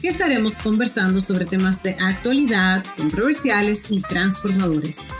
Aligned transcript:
que 0.00 0.08
estaremos 0.08 0.62
conversando 0.62 1.20
sobre 1.20 1.44
temas 1.44 1.82
de 1.82 1.96
actualidad, 2.00 2.84
controversiales 2.96 3.90
y 3.90 4.00
transformadores. 4.00 5.12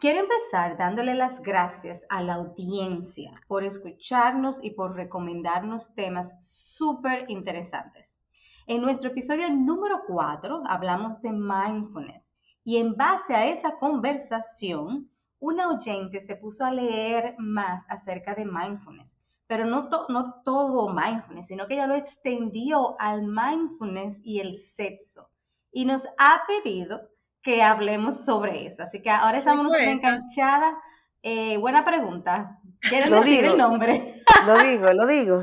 Quiero 0.00 0.20
empezar 0.20 0.76
dándole 0.76 1.14
las 1.14 1.40
gracias 1.40 2.04
a 2.10 2.22
la 2.22 2.34
audiencia 2.34 3.40
por 3.46 3.64
escucharnos 3.64 4.62
y 4.62 4.72
por 4.72 4.96
recomendarnos 4.96 5.94
temas 5.94 6.34
súper 6.40 7.24
interesantes. 7.28 8.20
En 8.66 8.82
nuestro 8.82 9.10
episodio 9.10 9.48
número 9.48 10.02
4 10.06 10.64
hablamos 10.66 11.22
de 11.22 11.30
mindfulness 11.32 12.28
y 12.64 12.78
en 12.78 12.96
base 12.96 13.34
a 13.34 13.46
esa 13.46 13.78
conversación, 13.78 15.08
una 15.44 15.68
oyente 15.68 16.20
se 16.20 16.36
puso 16.36 16.64
a 16.64 16.70
leer 16.70 17.34
más 17.36 17.84
acerca 17.90 18.34
de 18.34 18.46
mindfulness, 18.46 19.14
pero 19.46 19.66
no, 19.66 19.90
no 20.08 20.40
todo 20.42 20.88
mindfulness, 20.88 21.48
sino 21.48 21.66
que 21.66 21.74
ella 21.74 21.86
lo 21.86 21.96
extendió 21.96 22.98
al 22.98 23.24
mindfulness 23.26 24.20
y 24.24 24.40
el 24.40 24.56
sexo. 24.56 25.28
Y 25.70 25.84
nos 25.84 26.06
ha 26.16 26.42
pedido 26.46 27.10
que 27.42 27.62
hablemos 27.62 28.24
sobre 28.24 28.64
eso. 28.66 28.84
Así 28.84 29.02
que 29.02 29.10
ahora 29.10 29.36
estamos 29.36 29.74
enganchadas. 29.74 30.74
Eh, 31.22 31.58
buena 31.58 31.84
pregunta. 31.84 32.58
¿Quieren 32.80 33.12
decir 33.12 33.44
el 33.44 33.58
nombre? 33.58 34.22
Lo 34.46 34.58
digo, 34.58 34.92
lo 34.92 35.06
digo. 35.06 35.42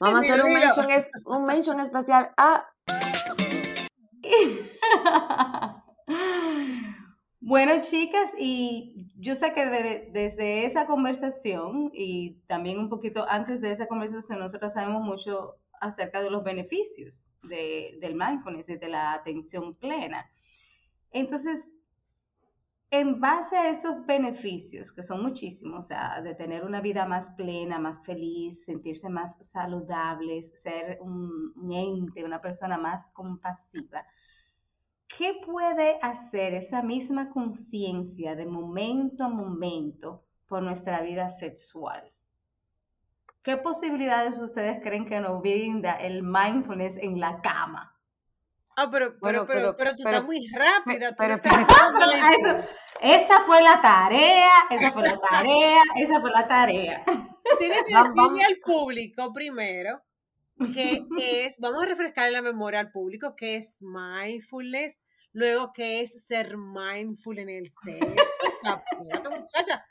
Vamos 0.00 0.16
a 0.16 0.20
hacer 0.20 0.44
un 0.44 0.52
mention, 0.52 0.86
un 1.24 1.44
mention 1.44 1.80
especial 1.80 2.30
a... 2.36 2.66
Bueno, 7.48 7.80
chicas, 7.80 8.34
y 8.36 8.96
yo 9.18 9.36
sé 9.36 9.52
que 9.52 9.64
desde 10.12 10.64
esa 10.64 10.84
conversación 10.84 11.92
y 11.94 12.40
también 12.48 12.80
un 12.80 12.88
poquito 12.88 13.24
antes 13.28 13.60
de 13.60 13.70
esa 13.70 13.86
conversación, 13.86 14.40
nosotros 14.40 14.72
sabemos 14.72 15.04
mucho 15.04 15.54
acerca 15.80 16.20
de 16.20 16.30
los 16.30 16.42
beneficios 16.42 17.30
del 17.44 18.16
mindfulness 18.16 18.66
de 18.66 18.88
la 18.88 19.12
atención 19.12 19.76
plena. 19.76 20.28
Entonces, 21.12 21.68
en 22.90 23.20
base 23.20 23.56
a 23.56 23.70
esos 23.70 24.04
beneficios, 24.06 24.92
que 24.92 25.04
son 25.04 25.22
muchísimos, 25.22 25.84
o 25.84 25.88
sea, 25.88 26.20
de 26.22 26.34
tener 26.34 26.64
una 26.64 26.80
vida 26.80 27.06
más 27.06 27.30
plena, 27.36 27.78
más 27.78 28.02
feliz, 28.04 28.64
sentirse 28.64 29.08
más 29.08 29.36
saludables, 29.40 30.52
ser 30.60 30.98
un, 31.00 31.52
ente, 31.72 32.24
una 32.24 32.40
persona 32.40 32.76
más 32.76 33.12
compasiva, 33.12 34.04
¿qué 35.08 35.40
puede 35.44 35.98
hacer 36.02 36.54
esa 36.54 36.82
misma 36.82 37.30
conciencia 37.30 38.34
de 38.34 38.46
momento 38.46 39.24
a 39.24 39.28
momento 39.28 40.24
por 40.46 40.62
nuestra 40.62 41.00
vida 41.00 41.30
sexual? 41.30 42.12
¿Qué 43.42 43.56
posibilidades 43.56 44.40
ustedes 44.40 44.80
creen 44.82 45.06
que 45.06 45.20
nos 45.20 45.40
brinda 45.40 45.92
el 45.92 46.22
mindfulness 46.22 46.96
en 46.96 47.20
la 47.20 47.40
cama? 47.40 47.92
Ah, 48.76 48.90
pero, 48.90 49.16
pero, 49.22 49.46
pero, 49.46 49.74
pero, 49.76 49.94
tú 49.96 50.02
estás 50.04 50.24
muy 50.24 50.46
rápida. 50.48 51.14
Pero, 51.16 51.34
esa 53.00 53.40
fue 53.46 53.62
la 53.62 53.80
tarea, 53.80 54.50
esa 54.68 54.92
fue 54.92 55.02
la 55.02 55.18
tarea, 55.18 55.82
esa 55.96 56.20
fue 56.20 56.30
la 56.30 56.46
tarea. 56.46 57.04
Tienes 57.58 57.82
que 57.84 57.94
decirle 57.94 58.44
al 58.44 58.56
público 58.62 59.32
primero 59.32 60.02
que 60.74 61.04
es, 61.44 61.58
vamos 61.58 61.82
a 61.82 61.86
refrescar 61.86 62.30
la 62.32 62.42
memoria 62.42 62.80
al 62.80 62.90
público, 62.90 63.36
que 63.36 63.56
es 63.56 63.78
mindfulness, 63.82 64.98
luego 65.32 65.72
que 65.72 66.00
es 66.00 66.26
ser 66.26 66.56
mindful 66.56 67.38
en 67.38 67.50
el 67.50 67.68
sexo. 67.68 68.06
O 68.46 68.50
sea, 68.62 68.82
muchacha, 69.30 69.84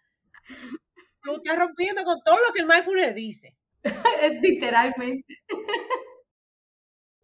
tú 1.21 1.33
estás 1.33 1.57
rompiendo 1.57 2.03
con 2.03 2.21
todo 2.23 2.37
lo 2.47 2.53
que 2.53 2.61
el 2.61 2.67
mindfulness 2.67 3.15
dice. 3.15 3.55
Literalmente. 4.41 5.43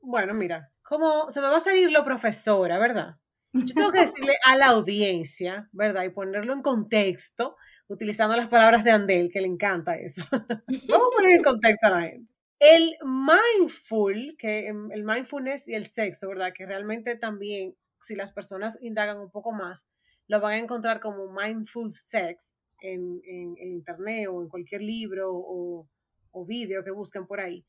Bueno, 0.01 0.33
mira, 0.33 0.71
como 0.83 1.29
se 1.29 1.41
me 1.41 1.47
va 1.47 1.57
a 1.57 1.61
salir 1.61 1.91
lo 1.91 2.03
profesora, 2.03 2.77
¿verdad? 2.77 3.17
Yo 3.53 3.73
tengo 3.73 3.91
que 3.91 4.01
decirle 4.01 4.33
a 4.45 4.55
la 4.55 4.67
audiencia, 4.67 5.69
¿verdad? 5.71 6.03
Y 6.03 6.09
ponerlo 6.09 6.53
en 6.53 6.61
contexto, 6.61 7.55
utilizando 7.87 8.35
las 8.35 8.49
palabras 8.49 8.83
de 8.83 8.91
Andel, 8.91 9.31
que 9.31 9.41
le 9.41 9.47
encanta 9.47 9.95
eso. 9.95 10.23
Vamos 10.89 11.07
a 11.11 11.15
poner 11.15 11.31
en 11.37 11.43
contexto 11.43 11.87
a 11.87 11.91
la 11.91 12.01
gente. 12.01 12.30
El 12.61 12.95
mindful, 13.03 14.35
que 14.37 14.67
em, 14.67 14.91
el 14.91 15.03
mindfulness 15.03 15.67
y 15.67 15.73
el 15.73 15.87
sexo, 15.87 16.29
¿verdad? 16.29 16.53
Que 16.55 16.67
realmente 16.67 17.15
también, 17.15 17.75
si 18.01 18.15
las 18.15 18.31
personas 18.31 18.77
indagan 18.81 19.19
un 19.19 19.31
poco 19.31 19.51
más, 19.51 19.87
lo 20.27 20.39
van 20.39 20.53
a 20.53 20.57
encontrar 20.59 20.99
como 20.99 21.33
mindful 21.33 21.91
sex 21.91 22.61
en, 22.81 23.19
en, 23.25 23.57
internet 23.57 24.27
o 24.29 24.43
en 24.43 24.47
cualquier 24.47 24.83
libro 24.83 25.31
o, 25.33 25.89
o 26.29 26.45
vídeo 26.45 26.83
que 26.83 26.91
busquen 26.91 27.25
por 27.25 27.39
ahí 27.39 27.65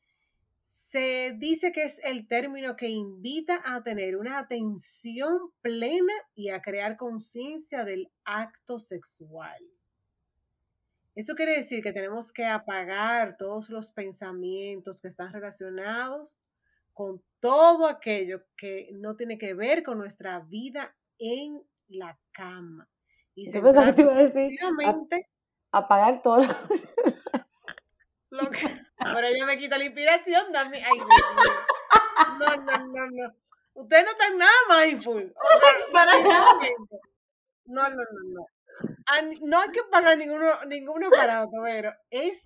se 0.63 1.35
dice 1.37 1.73
que 1.73 1.83
es 1.83 1.99
el 2.03 2.27
término 2.27 2.75
que 2.77 2.87
invita 2.87 3.61
a 3.65 3.83
tener 3.83 4.15
una 4.15 4.39
atención 4.39 5.51
plena 5.61 6.13
y 6.35 6.49
a 6.49 6.61
crear 6.61 6.95
conciencia 6.95 7.83
del 7.83 8.09
acto 8.23 8.79
sexual. 8.79 9.61
Eso 11.15 11.35
quiere 11.35 11.55
decir 11.55 11.83
que 11.83 11.93
tenemos 11.93 12.31
que 12.31 12.45
apagar 12.45 13.37
todos 13.37 13.69
los 13.69 13.91
pensamientos 13.91 15.01
que 15.01 15.07
están 15.07 15.31
relacionados 15.31 16.39
con 16.93 17.23
todo 17.39 17.87
aquello 17.87 18.43
que 18.57 18.89
no 18.93 19.15
tiene 19.15 19.37
que 19.37 19.53
ver 19.53 19.83
con 19.83 19.97
nuestra 19.97 20.39
vida 20.39 20.95
en 21.19 21.61
la 21.87 22.19
cama. 22.31 22.87
Y 23.35 23.47
se 23.47 23.61
decir, 23.61 24.59
apagar 25.71 26.21
todo. 26.21 26.43
Lo 28.29 28.49
que, 28.49 28.83
Ahora 29.05 29.27
ella 29.29 29.45
me 29.45 29.57
quita 29.57 29.77
la 29.77 29.85
inspiración, 29.85 30.51
dame. 30.51 30.83
Ay, 30.83 30.97
no, 32.39 32.55
no, 32.55 32.77
no, 32.87 33.07
no. 33.11 33.35
Ustedes 33.73 34.05
no 34.05 34.11
están 34.11 34.37
nada 34.37 34.85
mindful. 34.85 35.33
Para 35.93 36.13
No, 37.65 37.89
no, 37.89 37.95
no, 37.95 37.95
no. 38.33 38.45
No 39.41 39.59
hay 39.59 39.69
que 39.69 39.81
pagar 39.91 40.17
ninguno, 40.17 40.47
ninguno 40.67 41.09
para 41.09 41.43
otro, 41.43 41.61
pero 41.63 41.91
es. 42.09 42.43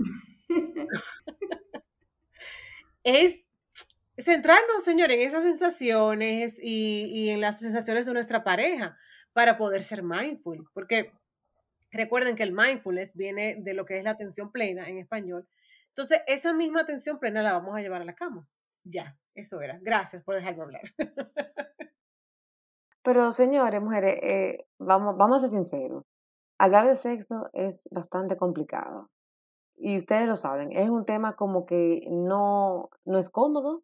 es 3.03 3.47
centrarnos, 4.17 4.83
señor, 4.83 5.11
en 5.11 5.21
esas 5.21 5.43
sensaciones 5.43 6.59
y, 6.61 7.05
y 7.05 7.29
en 7.29 7.41
las 7.41 7.59
sensaciones 7.59 8.05
de 8.05 8.13
nuestra 8.13 8.43
pareja 8.43 8.97
para 9.33 9.57
poder 9.57 9.83
ser 9.83 10.03
mindful. 10.03 10.67
Porque 10.73 11.11
recuerden 11.91 12.35
que 12.35 12.43
el 12.43 12.51
mindfulness 12.51 13.13
viene 13.15 13.57
de 13.59 13.73
lo 13.73 13.85
que 13.85 13.97
es 13.97 14.03
la 14.03 14.11
atención 14.11 14.51
plena 14.51 14.89
en 14.89 14.97
español, 14.97 15.47
entonces, 15.97 16.21
esa 16.27 16.53
misma 16.53 16.81
atención 16.81 17.17
plena 17.17 17.41
la 17.41 17.53
vamos 17.53 17.75
a 17.75 17.81
llevar 17.81 18.03
a 18.03 18.05
la 18.05 18.13
cama. 18.13 18.47
Ya, 18.83 19.17
eso 19.33 19.59
era. 19.61 19.79
Gracias 19.81 20.21
por 20.21 20.35
dejarme 20.35 20.61
hablar. 20.61 20.83
Pero, 23.01 23.31
señores, 23.31 23.81
mujeres, 23.81 24.19
eh, 24.21 24.67
vamos, 24.77 25.17
vamos 25.17 25.37
a 25.37 25.47
ser 25.47 25.49
sinceros. 25.49 26.03
Hablar 26.59 26.87
de 26.87 26.95
sexo 26.95 27.49
es 27.53 27.87
bastante 27.91 28.37
complicado. 28.37 29.09
Y 29.75 29.97
ustedes 29.97 30.27
lo 30.27 30.35
saben, 30.35 30.71
es 30.71 30.89
un 30.89 31.05
tema 31.05 31.35
como 31.35 31.65
que 31.65 32.01
no, 32.09 32.89
no 33.05 33.17
es 33.19 33.29
cómodo. 33.29 33.83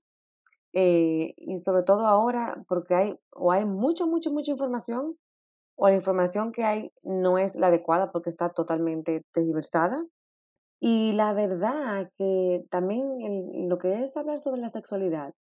Eh, 0.74 1.36
y 1.38 1.60
sobre 1.60 1.84
todo 1.84 2.08
ahora, 2.08 2.64
porque 2.68 2.96
hay, 2.96 3.20
o 3.32 3.52
hay 3.52 3.66
mucha, 3.66 4.08
mucha, 4.08 4.32
mucha 4.32 4.52
información, 4.52 5.18
o 5.76 5.88
la 5.88 5.96
información 5.96 6.52
que 6.52 6.64
hay 6.64 6.92
no 7.04 7.38
es 7.38 7.56
la 7.56 7.68
adecuada 7.68 8.12
porque 8.12 8.30
está 8.30 8.50
totalmente 8.50 9.24
tergiversada. 9.34 10.04
Y 10.80 11.14
la 11.14 11.34
verdad 11.34 12.12
que 12.18 12.66
también 12.70 13.70
lo 13.70 13.78
que 13.78 14.02
es 14.02 14.18
hablar 14.18 14.40
sobre 14.40 14.62
la 14.62 14.70
sexualidad 14.70 15.34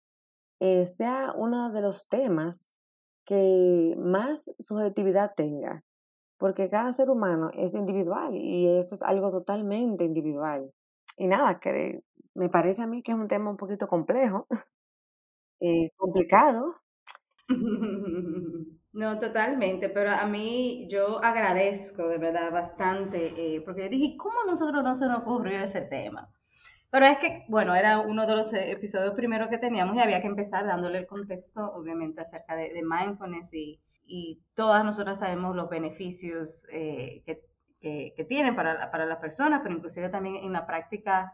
eh, 0.59 0.85
sea 0.85 1.33
uno 1.35 1.71
de 1.71 1.81
los 1.81 2.07
temas 2.07 2.77
que 3.25 3.95
más 3.97 4.51
subjetividad 4.59 5.33
tenga, 5.35 5.83
porque 6.41 6.71
cada 6.71 6.91
ser 6.91 7.11
humano 7.11 7.51
es 7.53 7.75
individual 7.75 8.35
y 8.35 8.67
eso 8.67 8.95
es 8.95 9.03
algo 9.03 9.29
totalmente 9.29 10.03
individual. 10.03 10.71
Y 11.15 11.27
nada, 11.27 11.59
que 11.59 12.01
me 12.33 12.49
parece 12.49 12.81
a 12.81 12.87
mí 12.87 13.03
que 13.03 13.11
es 13.11 13.17
un 13.17 13.27
tema 13.27 13.51
un 13.51 13.57
poquito 13.57 13.87
complejo, 13.87 14.47
eh, 15.61 15.91
complicado. 15.95 16.75
No, 18.93 19.17
totalmente, 19.19 19.87
pero 19.87 20.11
a 20.11 20.25
mí 20.27 20.85
yo 20.89 21.23
agradezco 21.23 22.09
de 22.09 22.17
verdad 22.17 22.51
bastante, 22.51 23.27
eh, 23.37 23.61
porque 23.61 23.83
yo 23.83 23.89
dije, 23.89 24.17
¿cómo 24.17 24.41
a 24.41 24.51
nosotros 24.51 24.83
no 24.83 24.97
se 24.97 25.07
nos 25.07 25.21
ocurrió 25.21 25.59
ese 25.59 25.79
tema? 25.79 26.29
Pero 26.89 27.05
es 27.05 27.17
que, 27.19 27.45
bueno, 27.47 27.73
era 27.73 27.99
uno 27.99 28.27
de 28.27 28.35
los 28.35 28.53
episodios 28.53 29.13
primeros 29.13 29.47
que 29.47 29.57
teníamos 29.57 29.95
y 29.95 30.01
había 30.01 30.19
que 30.19 30.27
empezar 30.27 30.65
dándole 30.65 30.97
el 30.97 31.07
contexto, 31.07 31.71
obviamente, 31.73 32.19
acerca 32.19 32.57
de, 32.57 32.83
mindfulness 32.83 33.53
y, 33.53 33.79
y, 34.11 34.43
todas 34.53 34.83
nosotras 34.83 35.19
sabemos 35.19 35.55
los 35.55 35.69
beneficios 35.69 36.67
eh, 36.71 37.23
que, 37.25 38.13
que, 38.15 38.25
tienen 38.25 38.55
para, 38.55 38.91
para 38.91 39.05
las 39.05 39.19
personas, 39.19 39.61
pero 39.63 39.75
inclusive 39.75 40.09
también 40.09 40.35
en 40.35 40.51
la 40.51 40.67
práctica 40.67 41.33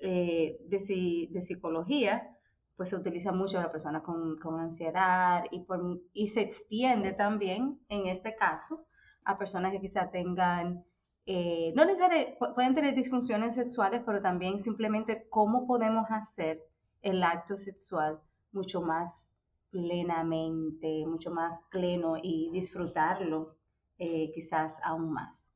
eh, 0.00 0.58
de, 0.66 1.28
de, 1.30 1.42
psicología, 1.42 2.36
pues 2.76 2.88
se 2.88 2.96
utiliza 2.96 3.30
mucho 3.30 3.58
a 3.58 3.62
las 3.62 3.70
personas 3.70 4.02
con, 4.02 4.38
con 4.38 4.58
ansiedad 4.58 5.44
y, 5.50 5.60
por, 5.60 6.00
y 6.12 6.26
se 6.28 6.40
extiende 6.40 7.12
también, 7.12 7.78
en 7.88 8.06
este 8.06 8.34
caso, 8.34 8.86
a 9.24 9.38
personas 9.38 9.72
que 9.72 9.80
quizá 9.80 10.10
tengan 10.10 10.84
eh, 11.30 11.74
no 11.76 11.84
necesariamente 11.84 12.38
pueden 12.54 12.74
tener 12.74 12.94
disfunciones 12.94 13.54
sexuales, 13.54 14.02
pero 14.06 14.22
también 14.22 14.58
simplemente 14.60 15.26
cómo 15.28 15.66
podemos 15.66 16.06
hacer 16.08 16.58
el 17.02 17.22
acto 17.22 17.58
sexual 17.58 18.18
mucho 18.50 18.80
más 18.80 19.27
plenamente, 19.70 21.04
mucho 21.06 21.30
más 21.30 21.60
pleno 21.70 22.16
y 22.22 22.50
disfrutarlo 22.52 23.56
eh, 23.98 24.30
quizás 24.32 24.80
aún 24.84 25.12
más. 25.12 25.52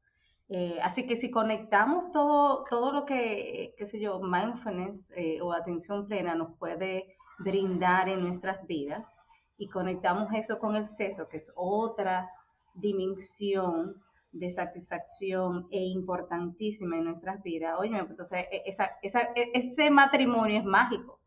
Eh, 0.49 0.79
así 0.83 1.07
que 1.07 1.17
si 1.17 1.31
conectamos 1.31 2.11
todo, 2.13 2.65
todo 2.69 2.93
lo 2.93 3.07
que, 3.07 3.75
qué 3.79 3.87
sé 3.87 4.01
yo, 4.01 4.21
mindfulness 4.21 5.13
o 5.41 5.53
atención 5.53 6.07
plena 6.07 6.35
nos 6.35 6.57
puede 6.59 7.17
brindar 7.39 8.09
en 8.09 8.21
nuestras 8.21 8.67
vidas 8.67 9.17
y 9.57 9.69
conectamos 9.69 10.33
eso 10.35 10.59
con 10.59 10.77
el 10.77 10.89
sexo, 10.89 11.29
que 11.29 11.39
es 11.39 11.53
otra 11.55 12.29
dimensión 12.75 14.03
de 14.33 14.49
satisfacción 14.51 15.69
e 15.71 15.79
importantísima 15.79 16.97
en 16.97 17.05
nuestras 17.05 17.43
vidas. 17.43 17.79
Oye, 17.79 17.97
entonces 17.99 18.47
e, 18.51 18.63
e, 18.67 19.51
ese 19.55 19.91
matrimonio 19.91 20.59
es 20.59 20.65
mágico. 20.65 21.21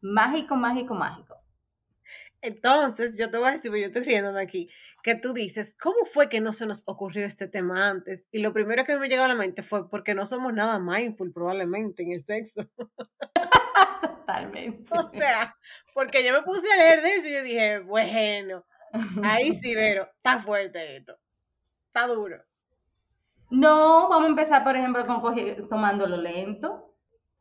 Mágico, 0.00 0.54
mágico, 0.54 0.94
mágico. 0.94 1.34
Entonces, 2.40 3.18
yo 3.18 3.30
te 3.30 3.38
voy 3.38 3.48
a 3.48 3.52
decir, 3.52 3.70
yo 3.70 3.86
estoy 3.86 4.04
riéndome 4.04 4.40
aquí, 4.40 4.70
que 5.02 5.14
tú 5.14 5.32
dices, 5.32 5.76
¿cómo 5.80 6.04
fue 6.04 6.28
que 6.28 6.40
no 6.40 6.52
se 6.52 6.66
nos 6.66 6.84
ocurrió 6.86 7.26
este 7.26 7.48
tema 7.48 7.88
antes? 7.88 8.26
Y 8.30 8.38
lo 8.38 8.52
primero 8.52 8.84
que 8.84 8.96
me 8.96 9.08
llegó 9.08 9.24
a 9.24 9.28
la 9.28 9.34
mente 9.34 9.62
fue 9.62 9.88
porque 9.90 10.14
no 10.14 10.24
somos 10.26 10.52
nada 10.52 10.78
mindful 10.78 11.32
probablemente 11.32 12.02
en 12.02 12.12
el 12.12 12.24
sexo. 12.24 12.68
Totalmente. 14.02 14.84
O 14.94 15.08
sea, 15.08 15.56
porque 15.94 16.24
yo 16.24 16.32
me 16.32 16.42
puse 16.42 16.70
a 16.72 16.76
leer 16.76 17.02
de 17.02 17.14
eso 17.14 17.28
y 17.28 17.32
yo 17.32 17.42
dije, 17.42 17.78
bueno, 17.80 18.64
ahí 19.22 19.52
sí, 19.54 19.72
pero 19.74 20.08
está 20.16 20.38
fuerte 20.38 20.96
esto 20.96 21.18
duro. 22.06 22.42
No, 23.50 24.08
vamos 24.08 24.26
a 24.26 24.28
empezar, 24.28 24.62
por 24.62 24.76
ejemplo, 24.76 25.06
con 25.06 25.68
tomándolo 25.68 26.16
lento. 26.16 26.94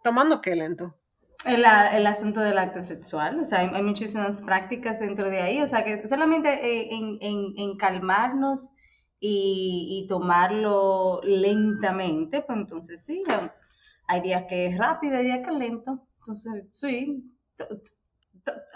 ¿Tomando 0.03 0.41
qué 0.41 0.55
lento? 0.55 0.95
El, 1.45 1.65
asunto 2.07 2.39
del 2.41 2.57
acto 2.57 2.81
sexual, 2.81 3.39
o 3.39 3.45
sea, 3.45 3.59
hay, 3.59 3.83
muchísimas 3.83 4.41
prácticas 4.41 4.99
dentro 4.99 5.29
de 5.29 5.41
ahí, 5.41 5.61
o 5.61 5.67
sea, 5.67 5.85
que 5.85 6.07
solamente 6.07 6.49
eh, 6.49 6.89
en, 6.91 7.77
calmarnos 7.77 8.73
y, 9.19 10.05
tomarlo 10.09 11.21
lentamente, 11.23 12.41
pues 12.41 12.57
entonces 12.57 13.05
sí, 13.05 13.23
hay 14.07 14.21
días 14.21 14.45
que 14.49 14.67
es 14.67 14.77
rápido, 14.77 15.17
hay 15.17 15.25
días 15.25 15.39
que 15.45 15.53
es 15.53 15.57
lento, 15.57 16.07
entonces 16.19 16.65
sí, 16.73 17.23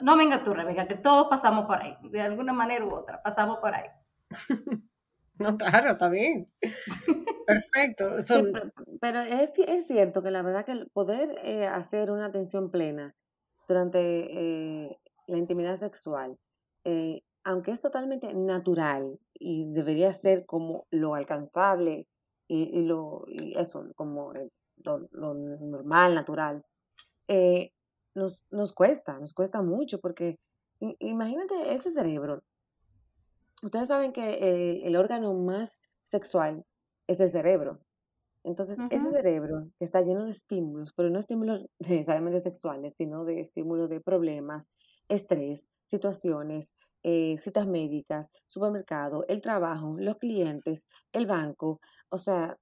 no 0.01 0.15
venga 0.15 0.43
tú, 0.43 0.53
Rebeca, 0.53 0.87
que 0.87 0.95
todos 0.95 1.27
pasamos 1.29 1.65
por 1.65 1.81
ahí, 1.81 1.97
de 2.03 2.21
alguna 2.21 2.53
manera 2.53 2.85
u 2.85 2.93
otra, 2.93 3.21
pasamos 3.23 3.57
por 3.57 3.73
ahí. 3.73 3.89
No, 5.41 5.57
claro, 5.57 5.91
está 5.91 6.09
bien. 6.09 6.47
Perfecto. 7.45 8.09
pero, 8.99 9.19
es, 9.21 9.57
es, 9.59 9.87
cierto 9.87 10.21
que 10.21 10.31
la 10.31 10.41
verdad 10.41 10.65
que 10.65 10.71
el 10.73 10.89
poder 10.89 11.37
eh, 11.43 11.67
hacer 11.67 12.11
una 12.11 12.25
atención 12.25 12.71
plena 12.71 13.15
durante 13.67 13.99
eh, 13.99 14.99
la 15.27 15.37
intimidad 15.37 15.75
sexual, 15.75 16.37
eh, 16.85 17.21
aunque 17.43 17.71
es 17.71 17.81
totalmente 17.81 18.33
natural 18.33 19.19
y 19.33 19.71
debería 19.71 20.13
ser 20.13 20.45
como 20.45 20.85
lo 20.91 21.15
alcanzable 21.15 22.07
y, 22.47 22.83
lo 22.83 23.23
y 23.27 23.57
eso, 23.57 23.85
como 23.95 24.33
lo, 24.83 25.07
lo 25.11 25.33
normal, 25.33 26.15
natural, 26.15 26.63
nos, 28.13 28.43
nos 28.51 28.73
cuesta, 28.73 29.17
nos 29.19 29.33
cuesta 29.33 29.61
mucho 29.61 29.99
porque 29.99 30.37
imagínate 30.99 31.73
ese 31.73 31.91
cerebro 31.91 32.43
Ustedes 33.61 33.89
saben 33.89 34.11
que 34.11 34.81
el, 34.83 34.95
órgano 34.95 35.33
más 35.33 35.81
sexual 36.03 36.65
es 37.07 37.19
el 37.19 37.29
cerebro. 37.29 37.79
Entonces, 38.43 38.79
ese 38.89 39.11
cerebro 39.11 39.67
que 39.77 39.85
está 39.85 40.01
lleno 40.01 40.25
de 40.25 40.31
estímulos, 40.31 40.93
pero 40.95 41.11
no 41.11 41.19
estímulos 41.19 41.65
necesariamente 41.79 42.39
sexuales, 42.39 42.95
sino 42.95 43.23
de 43.23 43.39
estímulos 43.39 43.89
de 43.89 44.01
problemas, 44.01 44.69
estrés, 45.09 45.69
situaciones, 45.85 46.73
eh, 47.03 47.35
citas 47.37 47.67
médicas, 47.67 48.31
supermercado, 48.47 49.25
el 49.27 49.41
trabajo, 49.41 49.95
los 49.99 50.17
clientes, 50.17 50.87
el 51.11 51.27
banco. 51.27 51.79
O 52.09 52.17
sea, 52.17 52.57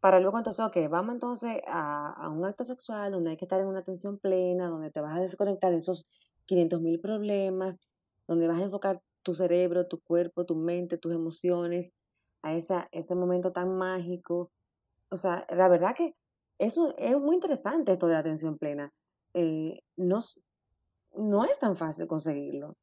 para 0.00 0.20
luego 0.20 0.38
entonces, 0.38 0.64
ok, 0.64 0.76
vamos 0.88 1.14
entonces 1.14 1.60
a, 1.66 2.12
a 2.12 2.28
un 2.28 2.44
acto 2.44 2.64
sexual 2.64 3.12
donde 3.12 3.30
hay 3.30 3.36
que 3.36 3.46
estar 3.46 3.60
en 3.60 3.66
una 3.66 3.80
atención 3.80 4.18
plena, 4.18 4.68
donde 4.68 4.90
te 4.92 5.00
vas 5.00 5.16
a 5.16 5.20
desconectar 5.20 5.72
de 5.72 5.78
esos 5.78 6.06
500 6.46 6.80
mil 6.80 7.00
problemas, 7.00 7.78
donde 8.28 8.48
vas 8.48 8.60
a 8.60 8.64
enfocar 8.64 9.00
tu 9.22 9.34
cerebro, 9.34 9.86
tu 9.86 10.00
cuerpo, 10.00 10.44
tu 10.44 10.54
mente, 10.56 10.98
tus 10.98 11.14
emociones 11.14 11.92
a 12.42 12.54
esa, 12.54 12.88
ese 12.92 13.14
momento 13.14 13.52
tan 13.52 13.76
mágico. 13.76 14.50
O 15.10 15.16
sea, 15.16 15.46
la 15.50 15.68
verdad 15.68 15.94
que 15.94 16.14
eso 16.58 16.94
es 16.98 17.18
muy 17.18 17.34
interesante 17.34 17.92
esto 17.92 18.06
de 18.06 18.16
atención 18.16 18.58
plena. 18.58 18.92
Eh, 19.34 19.82
no, 19.96 20.18
no 21.16 21.44
es 21.44 21.58
tan 21.58 21.76
fácil 21.76 22.06
conseguirlo. 22.06 22.76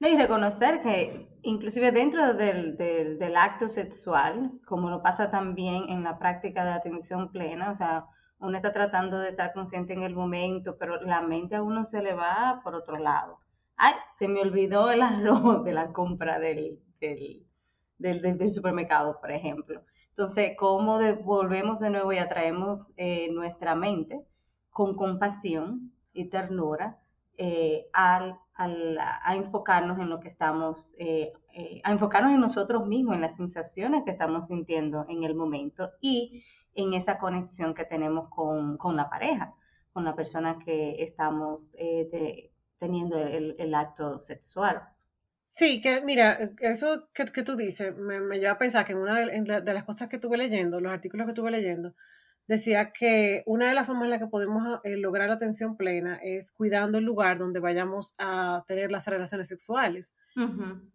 Y 0.00 0.16
reconocer 0.16 0.80
que 0.80 1.28
inclusive 1.42 1.92
dentro 1.92 2.34
del, 2.34 2.76
del, 2.76 3.36
acto 3.36 3.68
sexual, 3.68 4.52
como 4.66 4.88
lo 4.88 5.02
pasa 5.02 5.30
también 5.30 5.90
en 5.90 6.02
la 6.02 6.18
práctica 6.18 6.64
de 6.64 6.72
atención 6.72 7.30
plena, 7.30 7.70
o 7.70 7.74
sea, 7.74 8.06
uno 8.38 8.56
está 8.56 8.72
tratando 8.72 9.18
de 9.18 9.28
estar 9.28 9.52
consciente 9.52 9.92
en 9.92 10.02
el 10.02 10.14
momento, 10.14 10.78
pero 10.78 11.02
la 11.02 11.20
mente 11.20 11.56
a 11.56 11.62
uno 11.62 11.84
se 11.84 12.02
le 12.02 12.14
va 12.14 12.60
por 12.64 12.74
otro 12.74 12.96
lado 12.96 13.40
ay, 13.80 13.94
se 14.10 14.28
me 14.28 14.42
olvidó 14.42 14.90
el 14.90 15.00
arroz 15.02 15.64
de 15.64 15.72
la 15.72 15.92
compra 15.92 16.38
del, 16.38 16.78
del, 17.00 18.50
supermercado, 18.50 19.18
por 19.20 19.32
ejemplo. 19.32 19.82
Entonces, 20.10 20.52
¿cómo 20.58 20.98
volvemos 21.22 21.80
de 21.80 21.88
nuevo 21.88 22.12
y 22.12 22.18
atraemos 22.18 22.92
eh, 22.98 23.30
nuestra 23.32 23.74
mente 23.74 24.20
con 24.68 24.94
compasión 24.94 25.92
y 26.12 26.26
ternura 26.26 26.98
eh, 27.38 27.86
al, 27.94 28.38
a 28.54 29.34
enfocarnos 29.34 29.98
en 29.98 30.10
lo 30.10 30.20
que 30.20 30.28
estamos, 30.28 30.94
eh, 30.98 31.32
a 31.82 31.90
enfocarnos 31.90 32.34
en 32.34 32.40
nosotros 32.40 32.86
mismos, 32.86 33.14
en 33.14 33.22
las 33.22 33.36
sensaciones 33.36 34.04
que 34.04 34.10
estamos 34.10 34.48
sintiendo 34.48 35.06
en 35.08 35.24
el 35.24 35.34
momento 35.34 35.90
y 36.02 36.44
en 36.74 36.92
esa 36.92 37.18
conexión 37.18 37.72
que 37.72 37.86
tenemos 37.86 38.28
con, 38.28 38.76
con 38.76 38.94
la 38.94 39.08
pareja, 39.08 39.54
con 39.94 40.04
la 40.04 40.14
persona 40.14 40.58
que 40.58 41.02
estamos 41.02 41.72
de, 41.72 42.50
teniendo 42.80 43.18
el, 43.18 43.74
acto 43.74 44.18
sexual. 44.18 44.82
Sí, 45.48 45.80
que 45.80 46.00
mira, 46.00 46.52
eso 46.60 47.08
que, 47.12 47.24
tú 47.42 47.56
dices 47.56 47.94
me, 47.96 48.20
me, 48.20 48.38
lleva 48.38 48.52
a 48.52 48.58
pensar 48.58 48.84
que 48.84 48.92
en 48.92 48.98
una 48.98 49.14
de, 49.20 49.74
las 49.74 49.84
cosas 49.84 50.08
que 50.08 50.16
estuve 50.16 50.36
leyendo, 50.38 50.80
los 50.80 50.92
artículos 50.92 51.26
que 51.26 51.32
estuve 51.32 51.50
leyendo, 51.50 51.94
decía 52.46 52.90
que 52.92 53.42
una 53.46 53.68
de 53.68 53.74
las 53.74 53.86
formas 53.86 54.04
en 54.04 54.10
las 54.10 54.18
que 54.18 54.26
podemos 54.26 54.80
eh, 54.82 54.96
lograr 54.96 55.28
la 55.28 55.34
atención 55.34 55.76
plena 55.76 56.18
es 56.22 56.50
cuidando 56.52 56.98
el 56.98 57.04
lugar 57.04 57.38
donde 57.38 57.60
vayamos 57.60 58.14
a 58.18 58.64
tener 58.66 58.90
las 58.90 59.06
relaciones 59.06 59.46
sexuales. 59.46 60.14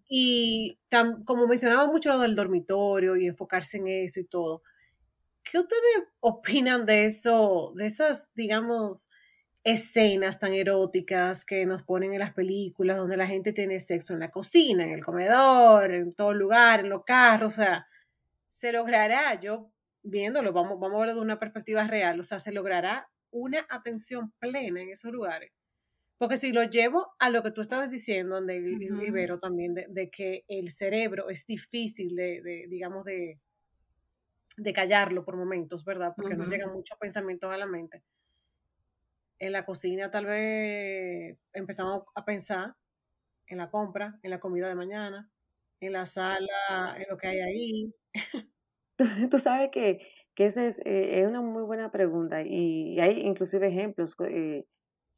Y 0.09 0.79
como 1.23 1.47
mencionaba 1.47 1.87
mucho 1.87 2.09
lo 2.09 2.19
del 2.19 2.35
dormitorio 2.35 3.15
y 3.15 3.27
enfocarse 3.27 3.77
en 3.77 3.87
eso 3.87 4.19
y 4.19 4.25
todo, 4.25 4.63
¿qué 5.43 5.59
ustedes 5.59 6.03
opinan 6.19 6.85
de 6.85 7.05
eso, 7.05 7.73
de 7.75 7.85
esas, 7.85 8.31
digamos, 8.33 9.09
escenas 9.65 10.39
tan 10.39 10.53
eróticas 10.53 11.43
que 11.43 11.65
nos 11.65 11.81
ponen 11.81 12.13
en 12.13 12.19
las 12.19 12.33
películas 12.33 12.97
donde 12.97 13.17
la 13.17 13.25
gente 13.25 13.51
tiene 13.51 13.79
sexo 13.79 14.13
en 14.13 14.19
la 14.19 14.29
cocina, 14.29 14.85
en 14.85 14.91
el 14.91 15.03
comedor, 15.03 15.91
en 15.91 16.13
todo 16.13 16.33
lugar, 16.33 16.81
en 16.81 16.89
los 16.89 17.03
carros, 17.03 17.53
o 17.53 17.55
sea, 17.55 17.87
se 18.47 18.71
logrará, 18.71 19.39
yo 19.41 19.71
viéndolo, 20.03 20.53
vamos, 20.53 20.79
vamos 20.79 20.97
a 20.97 20.99
verlo 20.99 21.15
de 21.15 21.21
una 21.21 21.39
perspectiva 21.39 21.87
real, 21.87 22.19
o 22.19 22.23
sea, 22.23 22.37
se 22.37 22.53
logrará 22.53 23.09
una 23.31 23.65
atención 23.67 24.31
plena 24.39 24.81
en 24.81 24.89
esos 24.89 25.11
lugares. 25.11 25.51
Porque 26.19 26.37
si 26.37 26.53
lo 26.53 26.63
llevo 26.63 27.13
a 27.19 27.31
lo 27.31 27.41
que 27.41 27.51
tú 27.51 27.61
estabas 27.61 27.89
diciendo, 27.89 28.35
donde 28.35 28.57
Ibero 28.57 29.39
también, 29.39 29.73
de, 29.73 30.09
que 30.11 30.45
el 30.47 30.71
cerebro 30.71 31.29
es 31.29 31.45
difícil 31.45 32.15
de, 32.15 32.67
digamos, 32.69 33.03
de, 33.03 33.39
de 34.57 34.73
callarlo 34.73 35.25
por 35.25 35.35
momentos, 35.35 35.83
¿verdad? 35.83 36.13
Porque 36.15 36.35
nos 36.35 36.47
llegan 36.47 36.71
muchos 36.71 36.97
pensamientos 36.99 37.51
a 37.51 37.57
la 37.57 37.65
mente 37.65 38.03
en 39.39 39.51
la 39.51 39.65
cocina 39.65 40.09
tal 40.11 40.25
vez 40.25 41.37
empezamos 41.53 42.03
a 42.15 42.25
pensar 42.25 42.75
en 43.47 43.57
la 43.57 43.69
compra, 43.69 44.19
en 44.23 44.31
la 44.31 44.39
comida 44.39 44.67
de 44.67 44.75
mañana, 44.75 45.29
en 45.79 45.93
la 45.93 46.05
sala, 46.05 46.95
en 46.97 47.05
lo 47.09 47.17
que 47.17 47.27
hay 47.27 47.39
ahí. 47.39 47.95
Tú 49.31 49.39
sabes 49.39 49.69
que 49.71 49.99
Que 50.35 50.45
esa 50.45 50.65
es, 50.65 50.79
eh, 50.85 51.21
es 51.21 51.27
una 51.27 51.41
muy 51.41 51.63
buena 51.63 51.91
pregunta 51.91 52.41
y, 52.43 52.99
hay 52.99 53.21
inclusive 53.21 53.67
ejemplos 53.67 54.15
eh, 54.29 54.65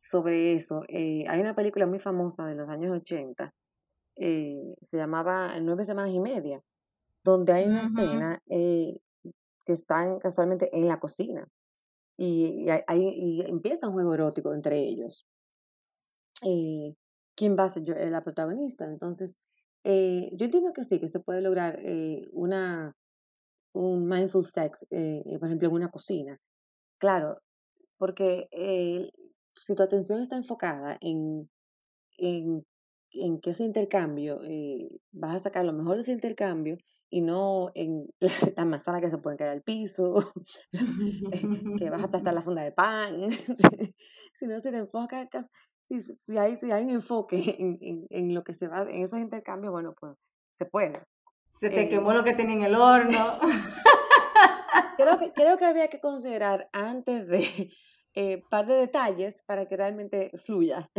sobre 0.01 0.53
eso. 0.53 0.83
Eh, 0.89 1.25
hay 1.27 1.39
una 1.41 1.55
película 1.55 1.85
muy 1.85 1.99
famosa 1.99 2.45
de 2.47 2.55
los 2.55 2.69
años 2.69 2.95
80, 2.95 3.53
se 4.15 4.97
llamaba 4.97 5.59
Nueve 5.59 5.83
Semanas 5.83 6.11
y 6.11 6.19
Media, 6.19 6.61
donde 7.23 7.53
hay 7.53 7.65
una 7.65 7.81
escena 7.81 8.41
que 8.47 9.73
están 9.73 10.19
casualmente 10.19 10.69
en 10.75 10.87
la 10.87 10.99
cocina 10.99 11.47
y, 12.17 12.65
y 12.89 13.41
empieza 13.47 13.87
un 13.87 13.93
juego 13.93 14.13
erótico 14.13 14.53
entre 14.53 14.79
ellos. 14.79 15.25
¿Quién 17.35 17.55
va 17.57 17.63
a 17.65 17.69
ser 17.69 17.83
la 18.11 18.23
protagonista? 18.23 18.85
Entonces, 18.85 19.37
yo 19.83 20.45
entiendo 20.45 20.73
que 20.73 20.83
sí, 20.83 20.99
que 20.99 21.07
se 21.07 21.19
puede 21.19 21.41
lograr 21.41 21.79
una 22.31 22.95
un 23.77 24.07
mindful 24.07 24.43
sex, 24.43 24.85
eh, 24.89 25.21
eh, 25.25 25.39
por 25.39 25.47
ejemplo, 25.47 25.69
en 25.69 25.75
una 25.75 25.89
cocina. 25.89 26.39
Claro, 26.97 27.41
porque 27.97 28.47
eh, 28.51 29.09
si 29.53 29.75
tu 29.75 29.83
atención 29.83 30.21
está 30.21 30.37
enfocada 30.37 30.97
en, 31.01 31.49
en, 32.17 32.65
en 33.11 33.39
que 33.39 33.51
ese 33.51 33.63
intercambio, 33.63 34.39
vas 35.11 35.35
a 35.35 35.39
sacar 35.39 35.65
lo 35.65 35.73
mejor 35.73 35.95
de 35.95 36.01
ese 36.01 36.11
intercambio 36.13 36.77
y 37.09 37.21
no 37.21 37.71
en 37.75 38.07
las, 38.19 38.53
las 38.57 39.01
que 39.01 39.09
se 39.09 39.17
pueden 39.17 39.37
caer 39.37 39.51
al 39.51 39.61
piso, 39.61 40.33
que 41.77 41.89
vas 41.89 42.01
a 42.01 42.05
aplastar 42.05 42.33
la 42.33 42.41
funda 42.43 42.63
de 42.63 42.71
pan, 42.71 43.29
sino 44.33 44.59
si 44.59 44.71
te 44.71 44.77
enfocas, 44.77 45.49
si, 45.87 46.01
si, 46.01 46.37
hay, 46.37 46.55
si 46.55 46.71
hay 46.71 46.83
un 46.83 46.91
enfoque 46.91 47.55
en, 47.59 47.77
en, 47.81 48.07
en, 48.09 48.33
lo 48.33 48.43
que 48.43 48.53
se 48.53 48.67
va, 48.67 48.81
en 48.81 49.03
esos 49.03 49.19
intercambios, 49.19 49.71
bueno, 49.71 49.93
pues 49.99 50.15
se 50.51 50.65
puede. 50.65 51.01
Se 51.49 51.69
te 51.69 51.89
quemó 51.89 52.13
lo 52.13 52.23
que 52.23 52.33
tenía 52.33 52.55
en 52.55 52.63
el 52.63 52.75
horno. 52.75 53.39
creo, 54.97 55.17
que, 55.17 55.31
creo 55.33 55.57
que 55.57 55.65
había 55.65 55.87
que 55.87 55.99
considerar 55.99 56.69
antes 56.71 57.27
de 57.27 57.71
eh, 58.13 58.43
par 58.49 58.67
de 58.67 58.75
detalles 58.75 59.41
para 59.43 59.65
que 59.67 59.77
realmente 59.77 60.31
fluya. 60.37 60.89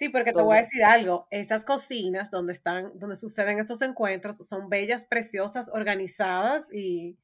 Sí, 0.00 0.08
porque 0.08 0.32
te 0.32 0.40
voy 0.40 0.56
a 0.56 0.62
decir 0.62 0.82
algo, 0.82 1.28
esas 1.30 1.66
cocinas 1.66 2.30
donde 2.30 2.54
están, 2.54 2.90
donde 2.98 3.16
suceden 3.16 3.58
estos 3.58 3.82
encuentros 3.82 4.38
son 4.38 4.70
bellas, 4.70 5.04
preciosas, 5.04 5.70
organizadas 5.74 6.72
y 6.72 7.18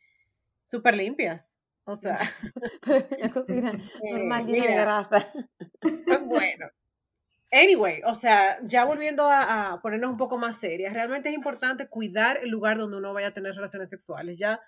súper 0.66 0.94
limpias. 0.94 1.58
O 1.84 1.96
sea, 1.96 2.18
la 3.18 3.30
cocina 3.30 3.72
normal 4.12 4.44
de 4.44 4.60
grasa. 4.60 5.26
Pues 5.80 6.20
bueno, 6.26 6.66
Anyway, 7.50 8.02
o 8.04 8.12
sea, 8.12 8.58
ya 8.62 8.84
volviendo 8.84 9.26
a, 9.26 9.80
ponernos 9.80 10.10
un 10.10 10.18
poco 10.18 10.36
más 10.36 10.58
serias, 10.58 10.92
realmente 10.92 11.30
es 11.30 11.34
importante 11.34 11.88
cuidar 11.88 12.40
el 12.42 12.50
lugar 12.50 12.76
donde 12.76 12.98
uno 12.98 13.14
vaya 13.14 13.28
a 13.28 13.34
tener 13.34 13.54
relaciones 13.54 13.88
sexuales. 13.88 14.36
Ya 14.36 14.60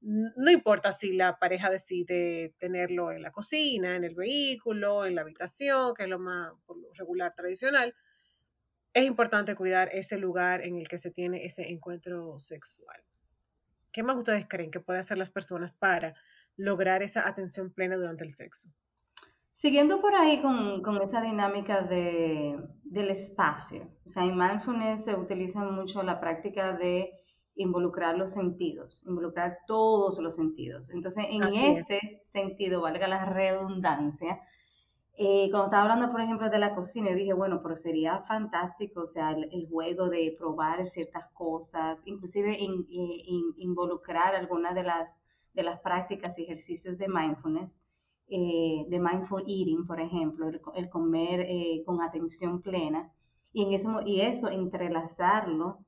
no 0.00 0.50
importa 0.50 0.92
si 0.92 1.12
la 1.12 1.38
pareja 1.38 1.68
decide 1.68 2.54
tenerlo 2.58 3.12
en 3.12 3.22
la 3.22 3.32
cocina, 3.32 3.96
en 3.96 4.04
el 4.04 4.14
vehículo, 4.14 5.04
en 5.04 5.14
la 5.14 5.22
habitación, 5.22 5.94
que 5.94 6.04
es 6.04 6.08
lo 6.08 6.18
más 6.18 6.52
regular 6.94 7.34
tradicional, 7.34 7.94
es 8.92 9.04
importante 9.04 9.54
cuidar 9.54 9.88
ese 9.92 10.18
lugar 10.18 10.64
en 10.64 10.76
el 10.76 10.88
que 10.88 10.98
se 10.98 11.10
tiene 11.10 11.44
ese 11.44 11.70
encuentro 11.70 12.38
sexual. 12.38 13.02
¿Qué 13.92 14.02
más 14.02 14.16
ustedes 14.16 14.46
creen 14.48 14.70
que 14.70 14.80
pueden 14.80 15.00
hacer 15.00 15.18
las 15.18 15.30
personas 15.30 15.74
para 15.74 16.14
lograr 16.56 17.02
esa 17.02 17.28
atención 17.28 17.70
plena 17.72 17.96
durante 17.96 18.24
el 18.24 18.30
sexo? 18.30 18.70
Siguiendo 19.52 20.00
por 20.00 20.14
ahí 20.14 20.40
con, 20.40 20.82
con 20.82 21.02
esa 21.02 21.20
dinámica 21.20 21.82
de, 21.82 22.56
del 22.84 23.10
espacio, 23.10 23.90
o 24.06 24.08
sea, 24.08 24.24
en 24.24 24.36
mindfulness 24.36 25.04
se 25.04 25.14
utiliza 25.14 25.60
mucho 25.60 26.02
la 26.02 26.18
práctica 26.20 26.72
de 26.72 27.10
involucrar 27.62 28.16
los 28.16 28.32
sentidos, 28.32 29.04
involucrar 29.06 29.58
todos 29.66 30.18
los 30.18 30.36
sentidos. 30.36 30.90
Entonces, 30.90 31.26
en 31.28 31.42
ese 31.44 32.22
sentido, 32.32 32.82
valga 32.82 33.08
la 33.08 33.24
redundancia, 33.24 34.40
eh, 35.22 35.48
cuando 35.50 35.66
estaba 35.66 35.82
hablando, 35.82 36.10
por 36.10 36.22
ejemplo, 36.22 36.48
de 36.48 36.58
la 36.58 36.74
cocina, 36.74 37.10
yo 37.10 37.16
dije, 37.16 37.34
bueno, 37.34 37.60
pero 37.62 37.76
sería 37.76 38.22
fantástico, 38.22 39.02
o 39.02 39.06
sea, 39.06 39.32
el, 39.32 39.68
juego 39.68 40.08
de 40.08 40.34
probar 40.38 40.88
ciertas 40.88 41.26
cosas, 41.34 42.00
inclusive 42.06 42.56
involucrar 43.58 44.34
algunas 44.34 44.74
de 44.74 44.82
las, 44.82 45.14
de 45.52 45.62
las 45.62 45.78
prácticas 45.80 46.38
y 46.38 46.44
ejercicios 46.44 46.96
de 46.96 47.08
mindfulness 47.08 47.82
eh, 48.32 48.86
de 48.88 49.00
mindful 49.00 49.42
eating, 49.42 49.86
por 49.86 50.00
ejemplo, 50.00 50.48
el, 50.74 50.88
comer 50.88 51.40
eh, 51.40 51.82
con 51.84 52.00
atención 52.00 52.62
plena, 52.62 53.12
y, 53.52 53.64
en 53.64 53.72
ese, 53.72 53.88
y 54.06 54.20
eso 54.20 54.48
entrelazarlo 54.48 55.80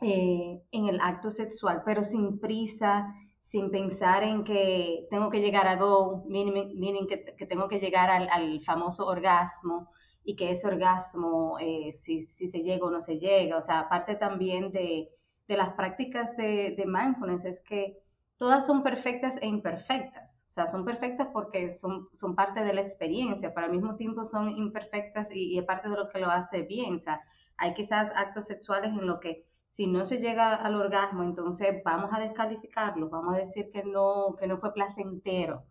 eh, 0.00 0.62
en 0.70 0.88
el 0.88 1.00
acto 1.00 1.30
sexual, 1.30 1.82
pero 1.84 2.02
sin 2.02 2.38
prisa, 2.40 3.14
sin 3.40 3.70
pensar 3.70 4.22
en 4.22 4.44
que 4.44 5.06
tengo 5.10 5.30
que 5.30 5.40
llegar 5.40 5.66
a 5.66 5.76
go, 5.76 6.24
meaning, 6.26 7.06
que, 7.06 7.46
tengo 7.46 7.68
que 7.68 7.78
llegar 7.78 8.10
al, 8.10 8.60
famoso 8.62 9.06
orgasmo 9.06 9.90
y 10.24 10.36
que 10.36 10.50
ese 10.50 10.66
orgasmo, 10.66 11.58
si, 11.92 12.20
si, 12.20 12.48
se 12.48 12.62
llega 12.62 12.86
o 12.86 12.90
no 12.90 13.00
se 13.00 13.18
llega, 13.18 13.56
o 13.56 13.60
sea, 13.60 13.80
aparte 13.80 14.16
también 14.16 14.72
de, 14.72 15.10
de 15.46 15.56
las 15.56 15.74
prácticas 15.74 16.36
de, 16.36 16.74
de 16.76 16.86
mindfulness, 16.86 17.44
es 17.44 17.60
que 17.60 17.98
todas 18.36 18.66
son 18.66 18.82
perfectas 18.82 19.38
e 19.40 19.46
imperfectas. 19.46 20.44
O 20.48 20.52
sea, 20.54 20.66
son 20.66 20.84
perfectas 20.84 21.28
porque 21.32 21.70
son, 21.70 22.08
son 22.12 22.34
parte 22.34 22.60
de 22.60 22.72
la 22.72 22.80
experiencia, 22.80 23.52
pero 23.54 23.66
al 23.66 23.72
mismo 23.72 23.96
tiempo 23.96 24.24
son 24.24 24.50
imperfectas 24.50 25.34
y, 25.34 25.58
es 25.58 25.64
parte 25.64 25.88
de 25.88 25.96
lo 25.96 26.08
que 26.08 26.18
lo 26.18 26.28
hace 26.28 26.62
bien. 26.62 26.96
O 26.96 27.00
sea, 27.00 27.20
hay 27.56 27.74
quizás 27.74 28.10
actos 28.14 28.46
sexuales 28.46 28.90
en 28.90 29.06
lo 29.06 29.20
que 29.20 29.46
si 29.74 29.88
no 29.88 30.04
se 30.04 30.18
llega 30.18 30.54
al 30.54 30.76
orgasmo, 30.76 31.24
entonces 31.24 31.82
vamos 31.84 32.10
a 32.12 32.20
descalificarlo, 32.20 33.08
vamos 33.08 33.34
a 33.34 33.38
decir 33.38 33.72
que 33.72 33.82
no, 33.82 34.36
que 34.38 34.46
no 34.46 34.58
fue 34.58 34.72
placentero, 34.72 35.64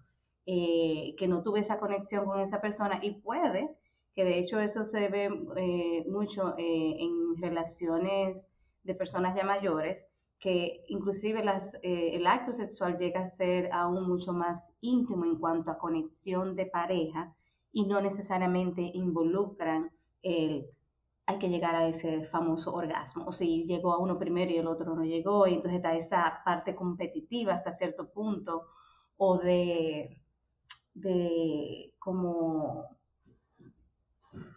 eh, 0.45 1.15
que 1.17 1.25
no 1.29 1.41
tuve 1.41 1.61
esa 1.61 1.79
conexión 1.79 2.25
con 2.25 2.41
esa 2.41 2.59
persona. 2.59 2.99
Y 3.01 3.11
puede, 3.21 3.69
que 4.13 4.25
de 4.25 4.39
hecho 4.39 4.59
eso 4.59 4.83
se 4.83 5.07
ve 5.07 5.29
eh, 5.55 6.03
mucho 6.05 6.53
eh, 6.57 6.97
en 6.99 7.41
relaciones 7.41 8.51
de 8.83 8.93
personas 8.93 9.37
ya 9.37 9.45
mayores, 9.45 10.05
que 10.37 10.83
inclusive 10.89 11.41
el 11.81 12.27
acto 12.27 12.51
sexual 12.51 12.97
llega 12.97 13.21
a 13.21 13.27
ser 13.27 13.71
aún 13.71 14.05
mucho 14.05 14.33
más 14.33 14.69
íntimo 14.81 15.23
en 15.23 15.37
cuanto 15.37 15.71
a 15.71 15.77
conexión 15.77 16.57
de 16.57 16.65
pareja 16.65 17.33
y 17.71 17.85
no 17.85 18.01
necesariamente 18.01 18.81
involucran 18.81 19.91
el 20.23 20.67
hay 21.25 21.39
que 21.39 21.49
llegar 21.49 21.75
a 21.75 21.87
ese 21.87 22.25
famoso 22.25 22.73
orgasmo, 22.73 23.25
o 23.25 23.31
si 23.31 23.65
llegó 23.65 23.93
a 23.93 23.99
uno 23.99 24.19
primero 24.19 24.51
y 24.51 24.57
el 24.57 24.67
otro 24.67 24.95
no 24.95 25.03
llegó, 25.03 25.47
y 25.47 25.53
entonces 25.53 25.77
está 25.77 25.95
esa 25.95 26.41
parte 26.45 26.75
competitiva 26.75 27.53
hasta 27.53 27.71
cierto 27.71 28.09
punto, 28.11 28.67
o 29.17 29.37
de, 29.37 30.19
de 30.93 31.93
como 31.99 32.97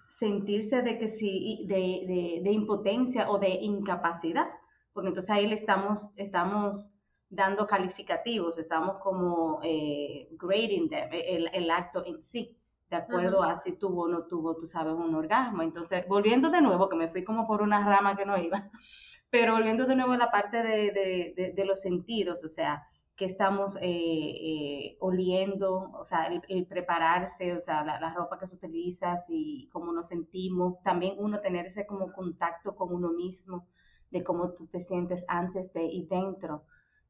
sentirse 0.08 0.82
de 0.82 0.98
que 0.98 1.08
sí, 1.08 1.66
de, 1.68 2.40
de 2.42 2.52
impotencia 2.52 3.30
o 3.30 3.38
de 3.38 3.50
incapacidad 3.50 4.48
porque 4.96 5.08
entonces 5.08 5.30
ahí 5.30 5.46
le 5.46 5.56
estamos, 5.56 6.10
estamos 6.16 6.98
dando 7.28 7.66
calificativos, 7.66 8.56
estamos 8.56 8.96
como 9.02 9.60
eh, 9.62 10.26
grading 10.38 10.88
el, 11.12 11.50
el, 11.52 11.70
acto 11.70 12.02
en 12.06 12.18
sí, 12.18 12.56
de 12.90 12.96
acuerdo 12.96 13.42
a 13.42 13.56
si 13.56 13.72
tuvo 13.72 14.04
o 14.04 14.08
no 14.08 14.24
tuvo, 14.26 14.56
tú 14.56 14.66
sabes, 14.66 14.94
un 14.94 15.14
orgasmo. 15.14 15.62
Entonces, 15.62 16.06
volviendo 16.08 16.50
de 16.50 16.60
nuevo, 16.60 16.88
que 16.88 16.96
me 16.96 17.08
fui 17.08 17.24
como 17.24 17.46
por 17.46 17.62
una 17.62 17.84
rama 17.84 18.16
que 18.16 18.26
no 18.26 18.38
iba, 18.38 18.70
pero 19.30 19.54
volviendo 19.54 19.86
de 19.86 19.96
nuevo 19.96 20.12
a 20.12 20.18
la 20.18 20.30
parte 20.30 20.62
de, 20.62 21.34
de, 21.36 21.52
de, 21.54 21.64
los 21.64 21.80
sentidos, 21.80 22.44
o 22.44 22.48
sea, 22.48 22.84
que 23.16 23.24
estamos 23.24 23.76
eh, 23.76 23.80
eh, 23.82 24.96
oliendo, 25.00 25.90
o 25.98 26.04
sea, 26.04 26.26
el, 26.48 26.66
prepararse, 26.66 27.54
o 27.54 27.58
sea, 27.58 27.84
la, 27.84 27.98
la, 27.98 28.14
ropa 28.14 28.38
que 28.38 28.46
se 28.46 28.56
utiliza, 28.56 29.16
y 29.28 29.68
cómo 29.72 29.92
nos 29.92 30.08
sentimos, 30.08 30.80
también 30.82 31.14
uno 31.18 31.40
tener 31.40 31.66
ese 31.66 31.86
como 31.86 32.12
contacto 32.12 32.76
con 32.76 32.94
uno 32.94 33.10
mismo, 33.10 33.66
de 34.10 34.22
cómo 34.22 34.52
tú 34.52 34.66
te 34.66 34.80
sientes 34.80 35.24
antes 35.28 35.72
de 35.72 35.84
y 35.84 36.06
dentro 36.06 36.64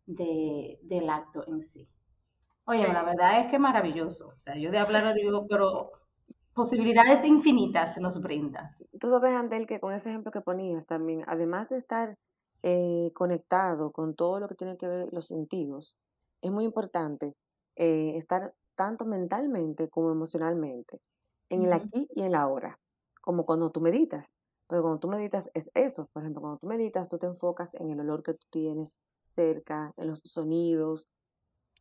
de, 0.06 0.78
del 0.82 1.10
acto 1.10 1.46
en 1.46 1.60
sí. 1.60 1.88
Oye, 2.66 2.92
la 2.92 3.02
verdad 3.02 3.40
es 3.40 3.50
que 3.50 3.58
maravilloso. 3.58 4.28
O 4.28 4.40
sea, 4.40 4.56
yo 4.56 4.70
de 4.70 4.78
hablar 4.78 5.14
digo, 5.14 5.46
pero 5.48 5.92
posibilidades 6.52 7.24
infinitas 7.24 7.94
se 7.94 8.00
nos 8.00 8.20
brinda. 8.20 8.76
Tú 8.98 9.08
sabes, 9.08 9.34
Andel, 9.34 9.66
que 9.66 9.78
con 9.78 9.92
ese 9.92 10.10
ejemplo 10.10 10.32
que 10.32 10.40
ponías 10.40 10.86
también, 10.86 11.22
además 11.26 11.68
de 11.68 11.76
estar 11.76 12.16
eh, 12.62 13.10
conectado 13.14 13.92
con 13.92 14.14
todo 14.14 14.40
lo 14.40 14.48
que 14.48 14.54
tiene 14.54 14.76
que 14.76 14.88
ver 14.88 15.08
los 15.12 15.26
sentidos, 15.26 15.96
es 16.42 16.50
muy 16.50 16.64
importante 16.64 17.34
eh, 17.76 18.14
estar 18.16 18.54
tanto 18.74 19.04
mentalmente 19.04 19.88
como 19.88 20.10
emocionalmente 20.10 21.00
en 21.50 21.64
el 21.64 21.72
aquí 21.72 22.08
y 22.14 22.22
en 22.22 22.32
la 22.32 22.42
ahora, 22.42 22.78
como 23.20 23.44
cuando 23.44 23.70
tú 23.70 23.80
meditas. 23.80 24.36
Pero 24.68 24.82
cuando 24.82 24.98
tú 24.98 25.08
meditas 25.08 25.50
es 25.54 25.70
eso. 25.74 26.08
Por 26.12 26.22
ejemplo, 26.22 26.40
cuando 26.40 26.58
tú 26.58 26.66
meditas, 26.66 27.08
tú 27.08 27.18
te 27.18 27.26
enfocas 27.26 27.74
en 27.74 27.90
el 27.90 28.00
olor 28.00 28.22
que 28.22 28.34
tú 28.34 28.46
tienes 28.50 28.98
cerca, 29.24 29.92
en 29.96 30.08
los 30.08 30.20
sonidos. 30.24 31.06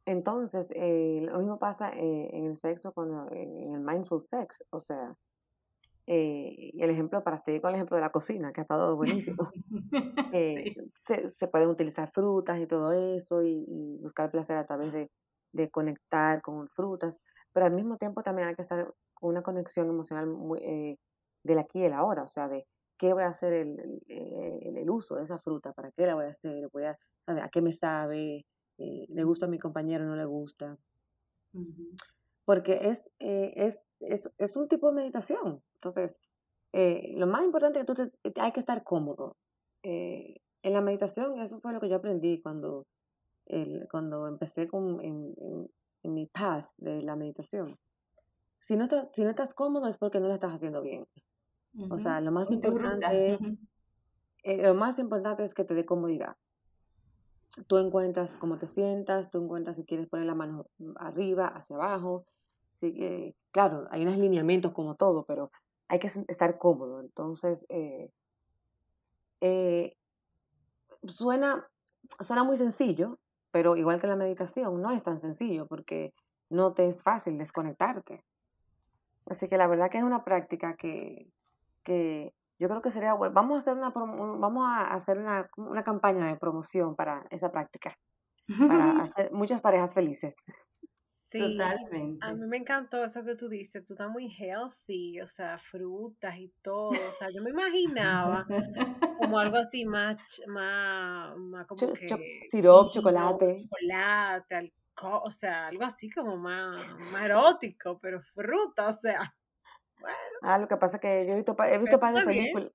Entonces, 0.05 0.71
eh, 0.75 1.21
lo 1.23 1.39
mismo 1.39 1.59
pasa 1.59 1.91
eh, 1.93 2.29
en 2.33 2.45
el 2.45 2.55
sexo, 2.55 2.93
cuando, 2.93 3.29
en 3.31 3.73
el 3.73 3.81
mindful 3.81 4.21
sex. 4.21 4.63
O 4.69 4.79
sea, 4.79 5.15
eh, 6.07 6.71
y 6.73 6.83
el 6.83 6.89
ejemplo, 6.91 7.23
para 7.23 7.39
seguir 7.39 7.61
con 7.61 7.69
el 7.69 7.75
ejemplo 7.75 7.95
de 7.97 8.01
la 8.01 8.11
cocina, 8.11 8.53
que 8.53 8.61
ha 8.61 8.63
estado 8.63 8.95
buenísimo, 8.95 9.49
eh, 10.33 10.75
se, 10.93 11.27
se, 11.27 11.47
pueden 11.47 11.69
utilizar 11.69 12.11
frutas 12.11 12.59
y 12.59 12.67
todo 12.67 12.91
eso 12.91 13.41
y, 13.41 13.65
y 13.67 13.97
buscar 14.01 14.29
placer 14.29 14.57
a 14.57 14.65
través 14.65 14.93
de, 14.93 15.09
de, 15.51 15.69
conectar 15.71 16.41
con 16.43 16.69
frutas, 16.69 17.21
pero 17.51 17.65
al 17.65 17.71
mismo 17.73 17.97
tiempo 17.97 18.21
también 18.21 18.49
hay 18.49 18.55
que 18.55 18.61
estar 18.61 18.93
con 19.15 19.31
una 19.31 19.41
conexión 19.41 19.89
emocional 19.89 20.27
muy, 20.27 20.59
eh, 20.61 20.99
del 21.43 21.57
aquí 21.57 21.79
y 21.79 21.85
el 21.85 21.93
ahora, 21.93 22.23
o 22.23 22.27
sea, 22.27 22.47
de 22.49 22.67
qué 22.97 23.13
voy 23.13 23.23
a 23.23 23.29
hacer 23.29 23.53
el, 23.53 24.01
el, 24.07 24.77
el, 24.77 24.89
uso 24.89 25.15
de 25.15 25.23
esa 25.23 25.39
fruta, 25.39 25.73
para 25.73 25.91
qué 25.91 26.05
la 26.05 26.13
voy 26.13 26.25
a 26.25 26.29
hacer, 26.29 26.69
voy 26.71 26.83
a, 26.83 26.97
¿sabe? 27.19 27.41
a 27.41 27.49
qué 27.49 27.61
me 27.63 27.71
sabe, 27.71 28.45
le 28.77 29.23
gusta 29.23 29.45
a 29.45 29.49
mi 29.49 29.59
compañero, 29.59 30.05
no 30.05 30.15
le 30.15 30.25
gusta. 30.25 30.77
Uh 31.53 31.59
-huh 31.59 31.95
porque 32.45 32.87
es, 32.89 33.11
eh, 33.19 33.53
es, 33.55 33.89
es, 33.99 34.31
es, 34.37 34.55
un 34.55 34.67
tipo 34.67 34.87
de 34.87 34.93
meditación. 34.93 35.61
Entonces, 35.73 36.21
eh, 36.73 37.13
lo 37.15 37.27
más 37.27 37.43
importante 37.43 37.79
es 37.79 37.85
que 37.85 37.93
tú 37.93 38.09
te, 38.31 38.41
hay 38.41 38.51
que 38.51 38.59
estar 38.59 38.83
cómodo. 38.83 39.35
Eh, 39.81 40.41
en 40.61 40.73
la 40.73 40.81
meditación, 40.81 41.39
eso 41.41 41.59
fue 41.59 41.73
lo 41.73 41.79
que 41.79 41.89
yo 41.89 41.95
aprendí 41.95 42.41
cuando, 42.41 42.85
el, 43.47 43.87
cuando 43.89 44.27
empecé 44.27 44.67
con, 44.67 45.01
en, 45.03 45.33
en, 45.37 45.71
en, 46.03 46.13
mi 46.13 46.27
path 46.27 46.67
de 46.77 47.01
la 47.01 47.15
meditación. 47.15 47.77
Si 48.59 48.75
no, 48.75 48.83
estás, 48.83 49.13
si 49.13 49.23
no 49.23 49.29
estás 49.29 49.53
cómodo 49.53 49.87
es 49.87 49.97
porque 49.97 50.19
no 50.19 50.27
lo 50.27 50.33
estás 50.33 50.53
haciendo 50.53 50.81
bien. 50.81 51.07
Uh 51.73 51.87
-huh. 51.87 51.93
O 51.93 51.97
sea, 51.97 52.21
lo 52.21 52.31
más 52.31 52.51
importante 52.51 53.31
es, 53.31 53.41
lo 54.43 54.75
más 54.75 54.99
importante 54.99 55.43
es 55.43 55.53
que 55.53 55.65
te 55.65 55.73
dé 55.73 55.85
comodidad 55.85 56.35
tú 57.67 57.77
encuentras 57.77 58.35
cómo 58.35 58.57
te 58.57 58.67
sientas, 58.67 59.31
tú 59.31 59.43
encuentras 59.43 59.77
si 59.77 59.85
quieres 59.85 60.07
poner 60.07 60.25
la 60.25 60.35
mano 60.35 60.67
arriba, 60.97 61.47
hacia 61.47 61.75
abajo, 61.75 62.25
Así 62.75 62.93
que, 62.93 63.33
claro, 63.51 63.87
hay 63.89 64.01
unos 64.01 64.17
lineamientos 64.17 64.73
como 64.73 64.95
todo, 64.95 65.23
pero 65.23 65.49
hay 65.87 65.97
que 65.97 66.07
estar 66.27 66.57
cómodo. 66.57 66.99
Entonces, 66.99 67.65
eh, 67.69 68.11
eh, 69.39 69.95
suena, 71.05 71.65
suena 72.19 72.43
muy 72.43 72.57
sencillo, 72.57 73.17
pero 73.51 73.77
igual 73.77 74.01
que 74.01 74.07
la 74.07 74.17
meditación, 74.17 74.81
no 74.81 74.91
es 74.91 75.03
tan 75.03 75.19
sencillo 75.19 75.67
porque 75.67 76.13
no 76.49 76.73
te 76.73 76.85
es 76.85 77.01
fácil 77.01 77.37
desconectarte. 77.37 78.25
Así 79.25 79.47
que 79.47 79.57
la 79.57 79.67
verdad 79.67 79.89
que 79.89 79.99
es 79.99 80.03
una 80.03 80.25
práctica 80.25 80.75
que, 80.75 81.31
que 81.85 82.33
yo 82.59 82.69
creo 82.69 82.81
que 82.81 82.91
sería 82.91 83.13
bueno. 83.13 83.33
Vamos 83.33 83.55
a 83.55 83.57
hacer 83.57 83.77
una, 83.77 83.89
vamos 83.89 84.65
a 84.67 84.93
hacer 84.93 85.17
una, 85.17 85.49
una 85.57 85.83
campaña 85.83 86.27
de 86.27 86.37
promoción 86.37 86.95
para 86.95 87.25
esa 87.29 87.51
práctica, 87.51 87.97
para 88.47 89.01
hacer 89.03 89.31
muchas 89.31 89.61
parejas 89.61 89.93
felices. 89.93 90.35
Sí, 91.27 91.39
Totalmente. 91.39 92.25
a 92.25 92.33
mí 92.33 92.45
me 92.47 92.57
encantó 92.57 93.03
eso 93.03 93.25
que 93.25 93.35
tú 93.35 93.49
dices, 93.49 93.83
tú 93.83 93.93
estás 93.93 94.09
muy 94.09 94.29
healthy, 94.29 95.19
o 95.19 95.25
sea, 95.25 95.57
frutas 95.57 96.37
y 96.37 96.53
todo, 96.61 96.89
o 96.89 97.11
sea, 97.17 97.29
yo 97.33 97.41
me 97.41 97.49
imaginaba 97.49 98.45
como 99.17 99.39
algo 99.39 99.57
así 99.57 99.85
más, 99.85 100.17
más, 100.47 101.35
más 101.35 101.65
como 101.65 101.93
Ch 101.93 101.99
que... 101.99 102.39
Sirop, 102.43 102.93
chocolate. 102.93 103.57
Chocolate, 103.63 104.55
alcohol, 104.55 105.21
o 105.25 105.31
sea, 105.31 105.67
algo 105.67 105.83
así 105.83 106.09
como 106.09 106.37
más, 106.37 106.79
más 107.11 107.23
erótico, 107.23 107.99
pero 107.99 108.21
fruta, 108.21 108.89
o 108.89 108.93
sea, 108.93 109.35
bueno. 110.05 110.19
Ah, 110.41 110.57
lo 110.57 110.67
que 110.67 110.77
pasa 110.77 110.97
es 110.97 111.01
que 111.01 111.25
yo 111.25 111.33
he 111.33 111.35
visto, 111.35 111.55
he 111.63 111.77
visto 111.77 111.97
par 111.97 112.13
de 112.13 112.23
películas. 112.23 112.71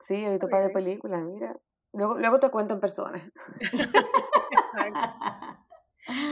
Sí, 0.00 0.24
he 0.24 0.30
visto 0.30 0.48
par 0.48 0.62
de 0.62 0.70
películas, 0.70 1.22
mira. 1.24 1.56
Luego, 1.92 2.18
luego 2.18 2.38
te 2.38 2.50
cuento 2.50 2.74
en 2.74 2.80
persona. 2.80 3.32
Exacto. 3.60 5.64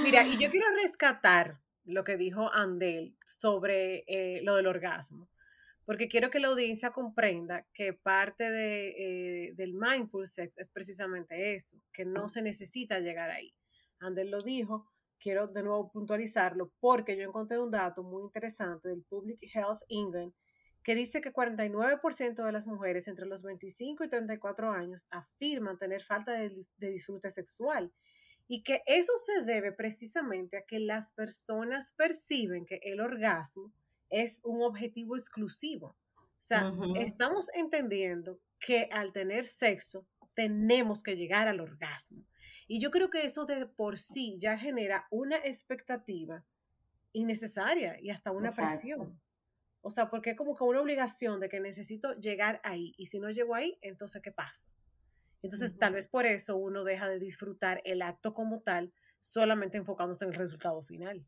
Mira, 0.03 0.27
y 0.27 0.37
yo 0.37 0.49
quiero 0.51 0.67
rescatar 0.83 1.61
lo 1.85 2.05
que 2.05 2.17
dijo 2.17 2.53
Andel 2.53 3.17
sobre 3.25 4.05
eh, 4.07 4.41
lo 4.43 4.57
del 4.57 4.67
orgasmo, 4.67 5.31
porque 5.85 6.09
quiero 6.09 6.31
que 6.31 6.41
la 6.41 6.49
audiencia 6.49 6.91
comprenda 6.91 7.67
que 7.73 7.93
parte 7.93 8.51
de, 8.51 9.49
eh, 9.49 9.55
del 9.55 9.73
mindful 9.73 10.27
sex 10.27 10.59
es 10.59 10.71
precisamente 10.71 11.55
eso, 11.55 11.81
que 11.93 12.05
no 12.05 12.29
se 12.29 12.43
necesita 12.43 12.99
llegar 12.99 13.31
ahí. 13.31 13.55
Andel 14.01 14.31
lo 14.31 14.41
dijo, 14.41 14.91
quiero 15.19 15.47
de 15.49 15.63
nuevo 15.63 15.91
puntualizarlo, 15.91 16.73
porque 16.81 17.17
yo 17.17 17.25
encontré 17.25 17.59
un 17.59 17.71
dato 17.71 18.03
muy 18.03 18.23
interesante 18.23 18.89
del 18.89 19.03
Public 19.03 19.39
Health 19.55 19.83
England 19.89 20.33
que 20.83 20.95
dice 20.95 21.21
que 21.21 21.33
49% 21.33 22.45
de 22.45 22.53
las 22.53 22.67
mujeres 22.69 23.09
entre 23.09 23.27
los 23.27 23.43
25 23.43 24.05
y 24.05 24.09
34 24.09 24.71
años 24.71 25.09
afirman 25.11 25.79
tener 25.79 26.03
falta 26.03 26.33
de, 26.33 26.65
de 26.77 26.91
disfrute 26.91 27.31
sexual 27.31 27.93
y 28.49 28.63
que 28.63 28.83
eso 28.87 29.13
se 29.25 29.43
debe 29.43 29.73
precisamente 29.73 30.59
a 30.59 30.63
que 30.63 30.79
las 30.79 31.11
personas 31.13 31.93
perciben 31.93 32.65
que 32.65 32.79
el 32.83 33.01
orgasmo 33.01 33.73
es 34.09 34.41
un 34.45 34.63
objetivo 34.63 35.17
exclusivo. 35.17 35.97
O 36.17 36.43
sea, 36.47 36.69
uh 36.69 36.77
-huh. 36.77 37.03
estamos 37.03 37.49
entendiendo 37.55 38.39
que 38.61 38.89
al 38.93 39.13
tener 39.13 39.45
sexo 39.45 40.07
tenemos 40.35 41.03
que 41.03 41.17
llegar 41.17 41.49
al 41.49 41.61
orgasmo. 41.61 42.25
Y 42.67 42.81
yo 42.81 42.91
creo 42.91 43.11
que 43.11 43.25
eso 43.25 43.45
de 43.47 43.67
por 43.67 43.97
sí 43.97 44.37
ya 44.41 44.59
genera 44.59 45.07
una 45.11 45.37
expectativa 45.37 46.45
innecesaria 47.13 47.99
y 48.01 48.11
hasta 48.11 48.31
una 48.31 48.49
Exacto. 48.49 48.69
presión. 48.69 49.21
O 49.81 49.91
sea, 49.91 50.11
porque 50.11 50.31
es 50.31 50.37
como 50.37 50.57
que 50.57 50.65
una 50.65 50.81
obligación 50.81 51.39
de 51.39 51.49
que 51.49 51.61
necesito 51.61 52.13
llegar 52.15 52.61
ahí. 52.65 52.93
Y 52.97 53.07
si 53.07 53.21
no 53.21 53.31
llego 53.31 53.55
ahí, 53.55 53.79
entonces, 53.83 54.21
¿qué 54.21 54.33
pasa? 54.33 54.69
Entonces, 55.43 55.73
uh 55.73 55.75
-huh. 55.75 55.79
tal 55.79 55.93
vez 55.93 56.09
por 56.09 56.27
eso 56.27 56.57
uno 56.57 56.83
deja 56.83 57.07
de 57.09 57.21
disfrutar 57.21 57.81
el 57.85 58.03
acto 58.03 58.35
como 58.35 58.61
tal, 58.63 58.93
solamente 59.21 59.77
enfocándose 59.79 60.25
en 60.25 60.33
el 60.33 60.37
resultado 60.37 60.83
final. 60.83 61.25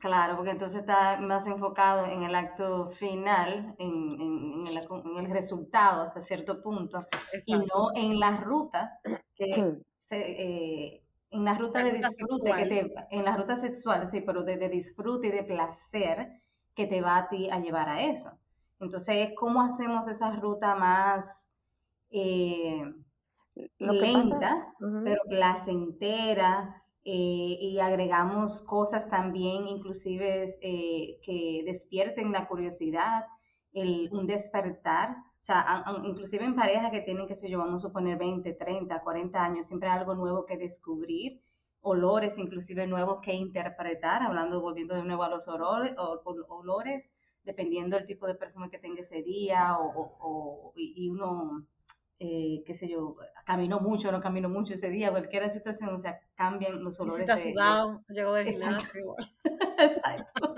Claro, 0.00 0.36
porque 0.36 0.50
entonces 0.50 0.80
está 0.80 1.18
más 1.18 1.46
enfocado 1.46 2.06
en 2.06 2.22
el 2.22 2.34
acto 2.34 2.90
final, 2.92 3.74
en, 3.78 4.10
en, 4.20 4.20
en, 4.20 4.66
el, 4.66 4.78
en 4.78 5.24
el, 5.24 5.30
resultado 5.30 6.02
hasta 6.02 6.20
cierto 6.20 6.62
punto, 6.62 7.06
Exacto. 7.32 7.64
y 7.64 7.66
no 7.66 7.90
en 7.94 8.20
la 8.20 8.36
ruta, 8.38 9.00
que 9.34 9.46
se, 10.06 10.16
eh, 10.16 11.02
en 11.30 11.44
la 11.44 11.58
ruta 11.58 11.80
la 11.80 11.84
de 11.86 11.92
ruta 11.92 12.08
disfrute, 12.08 12.52
que 12.54 12.66
te, 12.66 12.94
en 13.10 13.24
la 13.24 13.36
ruta 13.36 13.56
sexual, 13.56 14.06
sí, 14.06 14.22
pero 14.22 14.42
de, 14.42 14.56
de, 14.56 14.68
disfrute 14.68 15.28
y 15.28 15.32
de 15.32 15.44
placer 15.44 16.40
que 16.74 16.86
te 16.86 17.00
va 17.00 17.18
a 17.18 17.28
ti 17.28 17.50
a 17.50 17.60
llevar 17.60 17.88
a 17.88 18.02
eso. 18.04 18.30
Entonces, 18.80 19.30
¿cómo 19.36 19.60
hacemos 19.60 20.08
esa 20.08 20.30
ruta 20.32 20.74
más... 20.74 21.48
Eh, 22.10 22.82
lo 23.78 23.92
lenta, 23.92 24.72
uh 24.80 24.84
-huh. 24.84 25.04
pero 25.04 25.22
placentera, 25.28 26.82
eh, 27.08 27.58
y 27.60 27.78
agregamos 27.78 28.62
cosas 28.62 29.08
también, 29.08 29.68
inclusive 29.68 30.44
eh, 30.60 31.20
que 31.22 31.62
despierten 31.64 32.32
la 32.32 32.48
curiosidad, 32.48 33.26
el, 33.72 34.08
un 34.12 34.26
despertar, 34.26 35.16
sea, 35.46 35.60
a, 35.60 35.90
a, 35.90 36.06
inclusive 36.06 36.44
en 36.44 36.54
parejas 36.54 36.90
que 36.90 37.00
tienen, 37.00 37.26
que 37.26 37.34
sé 37.34 37.48
yo, 37.48 37.58
vamos 37.58 37.84
a 37.84 37.88
suponer 37.88 38.18
20, 38.18 38.52
30, 38.52 39.00
40 39.00 39.42
años, 39.42 39.66
siempre 39.66 39.88
hay 39.88 39.98
algo 39.98 40.14
nuevo 40.14 40.44
que 40.44 40.56
descubrir, 40.56 41.40
olores 41.80 42.36
inclusive 42.38 42.86
nuevos 42.86 43.20
que 43.22 43.32
interpretar, 43.32 44.22
hablando, 44.22 44.60
volviendo 44.60 44.94
de 44.94 45.04
nuevo 45.04 45.22
a 45.22 45.28
los 45.28 45.46
olores, 45.48 45.94
o, 45.98 46.20
o, 46.24 46.54
olores 46.56 47.12
dependiendo 47.44 47.96
del 47.96 48.06
tipo 48.06 48.26
de 48.26 48.34
perfume 48.34 48.70
que 48.70 48.78
tenga 48.78 49.00
ese 49.00 49.22
día, 49.22 49.78
o, 49.78 50.16
o 50.18 50.72
y 50.74 51.08
uno 51.08 51.64
eh, 52.18 52.62
qué 52.64 52.72
sé 52.72 52.88
yo, 52.88 53.16
caminó 53.44 53.78
mucho, 53.78 54.10
no 54.10 54.22
caminó 54.22 54.48
mucho 54.48 54.72
ese 54.72 54.88
día, 54.88 55.10
cualquier 55.10 55.50
situación, 55.52 55.94
o 55.94 55.98
sea, 55.98 56.18
cambian 56.34 56.82
los 56.82 56.98
olores. 56.98 57.22
Y 57.22 57.26
si 57.26 57.30
está 57.30 57.36
sudado, 57.36 58.02
de... 58.08 58.14
llegó 58.14 58.32
del 58.32 58.46
gimnasio. 58.46 59.14
Exacto. 59.78 60.54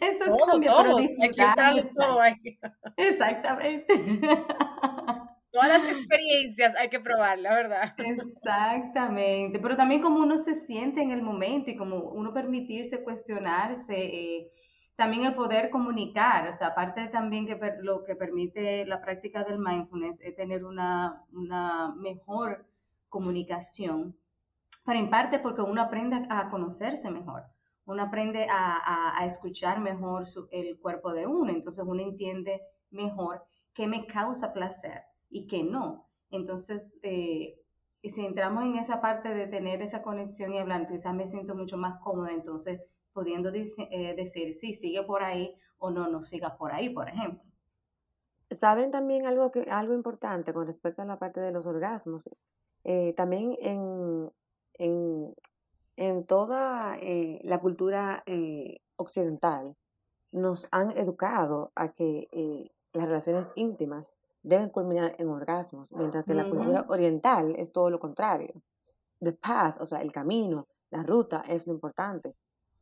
Eso 0.00 0.24
todo, 0.24 0.46
cambia, 0.52 0.70
todo. 0.70 0.98
Hay 0.98 1.30
que 1.30 1.42
entrarle 1.42 1.84
todo 1.94 2.20
ahí. 2.20 2.58
Exactamente. 2.96 3.94
Todas 5.52 5.68
las 5.68 5.92
experiencias 5.92 6.74
hay 6.76 6.88
que 6.88 6.98
probarlas, 6.98 7.54
¿verdad? 7.54 7.94
Exactamente, 7.98 9.58
pero 9.58 9.76
también 9.76 10.00
como 10.00 10.20
uno 10.20 10.38
se 10.38 10.54
siente 10.54 11.02
en 11.02 11.10
el 11.10 11.20
momento 11.20 11.70
y 11.70 11.76
como 11.76 11.98
uno 11.98 12.32
permitirse 12.32 13.04
cuestionarse, 13.04 13.94
eh, 13.94 14.50
también 14.96 15.24
el 15.24 15.34
poder 15.34 15.68
comunicar, 15.68 16.48
o 16.48 16.52
sea, 16.52 16.68
aparte 16.68 17.06
también 17.08 17.46
que 17.46 17.58
lo 17.82 18.02
que 18.04 18.16
permite 18.16 18.86
la 18.86 19.02
práctica 19.02 19.44
del 19.44 19.58
mindfulness 19.58 20.22
es 20.22 20.34
tener 20.36 20.64
una, 20.64 21.22
una 21.32 21.94
mejor 21.96 22.64
comunicación, 23.10 24.16
pero 24.86 24.98
en 24.98 25.10
parte 25.10 25.38
porque 25.38 25.60
uno 25.60 25.82
aprende 25.82 26.26
a 26.30 26.48
conocerse 26.48 27.10
mejor, 27.10 27.42
uno 27.84 28.02
aprende 28.02 28.46
a, 28.50 29.24
escuchar 29.26 29.80
mejor 29.80 30.26
su, 30.26 30.48
el 30.50 30.78
cuerpo 30.78 31.12
de 31.12 31.26
uno, 31.26 31.50
entonces 31.50 31.84
uno 31.86 32.02
entiende 32.02 32.60
mejor 32.90 33.42
qué 33.74 33.86
me 33.86 34.06
causa 34.06 34.52
placer 34.52 35.02
y 35.30 35.46
qué 35.46 35.62
no. 35.62 36.08
Entonces, 36.30 36.98
eh, 37.02 37.58
si 38.02 38.24
entramos 38.24 38.64
en 38.64 38.76
esa 38.76 39.00
parte 39.00 39.28
de 39.34 39.46
tener 39.46 39.82
esa 39.82 40.02
conexión 40.02 40.52
y 40.52 40.58
hablar, 40.58 40.88
quizás 40.88 41.14
me 41.14 41.26
siento 41.26 41.54
mucho 41.54 41.76
más 41.76 42.00
cómoda, 42.00 42.32
entonces 42.32 42.80
pudiendo 43.12 43.50
eh, 43.50 44.14
decir 44.16 44.54
si 44.54 44.74
sigue 44.74 45.02
por 45.02 45.22
ahí 45.22 45.54
o 45.78 45.90
no, 45.90 46.08
no 46.08 46.22
siga 46.22 46.56
por 46.56 46.72
ahí, 46.72 46.88
por 46.88 47.08
ejemplo. 47.08 47.42
Saben 48.50 48.90
también 48.90 49.26
algo, 49.26 49.50
que, 49.50 49.62
algo 49.70 49.94
importante 49.94 50.52
con 50.52 50.66
respecto 50.66 51.02
a 51.02 51.04
la 51.04 51.18
parte 51.18 51.40
de 51.40 51.52
los 51.52 51.66
orgasmos. 51.66 52.28
Eh, 52.84 53.14
también 53.14 53.56
en, 53.60 54.30
en, 54.74 55.34
en 55.96 56.24
toda 56.24 56.96
eh, 56.98 57.40
la 57.44 57.60
cultura 57.60 58.22
eh, 58.26 58.80
occidental, 58.96 59.76
nos 60.30 60.66
han 60.70 60.90
educado 60.92 61.72
a 61.74 61.92
que 61.92 62.28
eh, 62.32 62.70
las 62.92 63.06
relaciones 63.06 63.52
íntimas 63.54 64.14
deben 64.42 64.70
culminar 64.70 65.14
en 65.18 65.28
orgasmos, 65.28 65.92
mientras 65.92 66.24
que 66.24 66.34
la 66.34 66.48
cultura 66.48 66.84
oriental 66.88 67.54
es 67.56 67.70
todo 67.70 67.90
lo 67.90 68.00
contrario. 68.00 68.54
The 69.20 69.32
path, 69.32 69.80
o 69.80 69.84
sea, 69.84 70.00
el 70.00 70.10
camino, 70.10 70.66
la 70.90 71.02
ruta 71.02 71.42
es 71.46 71.66
lo 71.66 71.72
importante. 71.72 72.34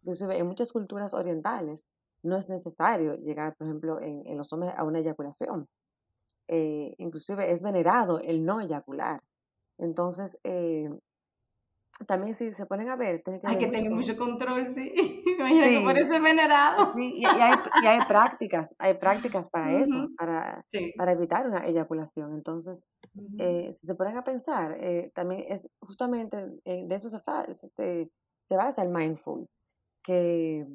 Inclusive 0.03 0.39
en 0.39 0.47
muchas 0.47 0.73
culturas 0.73 1.13
orientales 1.13 1.87
no 2.23 2.37
es 2.37 2.49
necesario 2.49 3.17
llegar, 3.17 3.57
por 3.57 3.67
ejemplo, 3.67 4.01
en, 4.01 4.27
en 4.27 4.39
los 4.39 4.53
hombres 4.53 4.73
a 4.77 4.85
una 4.85 5.01
eyaculación. 5.01 5.69
Eh, 6.49 6.95
inclusive 6.99 7.51
es 7.53 7.63
venerado 7.63 8.19
el 8.19 8.45
no 8.45 8.61
eyacular. 8.61 9.23
Entonces, 9.79 10.41
eh, 10.43 10.91
también 12.07 12.35
si 12.35 12.53
se 12.53 12.67
ponen 12.67 12.89
a 12.89 12.97
ver, 12.97 13.23
que 13.23 13.41
Hay 13.45 13.59
que 13.59 13.67
tener 13.67 13.91
mucho 13.91 14.17
control, 14.17 14.75
sí. 14.75 14.93
Imagina 15.39 15.67
que 15.67 15.81
por 15.81 16.23
venerado. 16.23 16.93
Sí, 16.95 17.15
y, 17.17 17.25
hay, 17.25 17.55
y, 17.83 17.87
hay, 17.87 18.01
prácticas, 18.07 18.75
hay 18.79 18.95
prácticas 18.95 19.49
para 19.49 19.73
eso, 19.73 20.09
para, 20.17 20.65
para 20.97 21.13
evitar 21.13 21.47
una 21.47 21.67
eyaculación. 21.67 22.35
Entonces, 22.35 22.87
eh, 23.39 23.73
si 23.73 23.87
se 23.87 23.95
ponen 23.95 24.17
a 24.17 24.25
pensar, 24.25 24.73
eh, 24.79 25.11
también 25.15 25.45
es 25.47 25.69
justamente 25.81 26.39
eh, 26.65 26.85
de 26.87 26.95
eso 26.95 27.09
se, 27.11 27.19
se, 27.55 28.11
se 28.43 28.57
basa 28.57 28.83
el 28.83 28.89
mindful, 28.91 29.47
que 30.03 30.67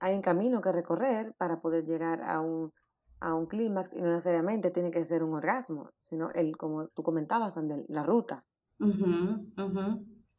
hay 0.00 0.14
un 0.14 0.22
camino 0.22 0.60
que 0.60 0.72
recorrer 0.72 1.34
para 1.38 1.60
poder 1.60 1.84
llegar 1.84 2.22
a 2.22 2.40
un, 2.40 2.72
a 3.20 3.34
un 3.34 3.46
clímax 3.46 3.94
y 3.94 4.00
no 4.00 4.10
necesariamente 4.10 4.70
tiene 4.70 4.90
que 4.90 5.04
ser 5.04 5.22
un 5.22 5.34
orgasmo, 5.34 5.90
sino 6.00 6.30
el, 6.30 6.56
como 6.56 6.88
tú 6.88 7.02
comentabas, 7.02 7.56
Andel, 7.56 7.84
la 7.88 8.02
ruta. 8.02 8.44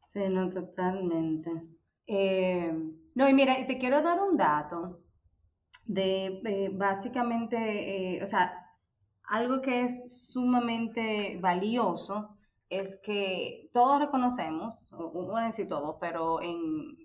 Sí, 0.02 0.20
no, 0.28 0.50
totalmente. 0.50 1.50
Eh, 2.06 2.72
no, 3.14 3.28
y 3.28 3.34
mira, 3.34 3.66
te 3.66 3.78
quiero 3.78 4.02
dar 4.02 4.20
un 4.20 4.36
dato 4.36 5.00
de 5.86 6.40
eh, 6.44 6.70
básicamente, 6.72 7.56
eh, 8.18 8.22
o 8.22 8.26
sea, 8.26 8.52
algo 9.24 9.60
que 9.62 9.82
es 9.84 10.30
sumamente 10.32 11.38
valioso 11.40 12.36
es 12.68 13.00
que 13.02 13.70
todos 13.72 14.00
reconocemos, 14.00 14.90
no 14.92 15.36
decir 15.38 15.68
todos, 15.68 15.96
pero 16.00 16.42
en, 16.42 16.96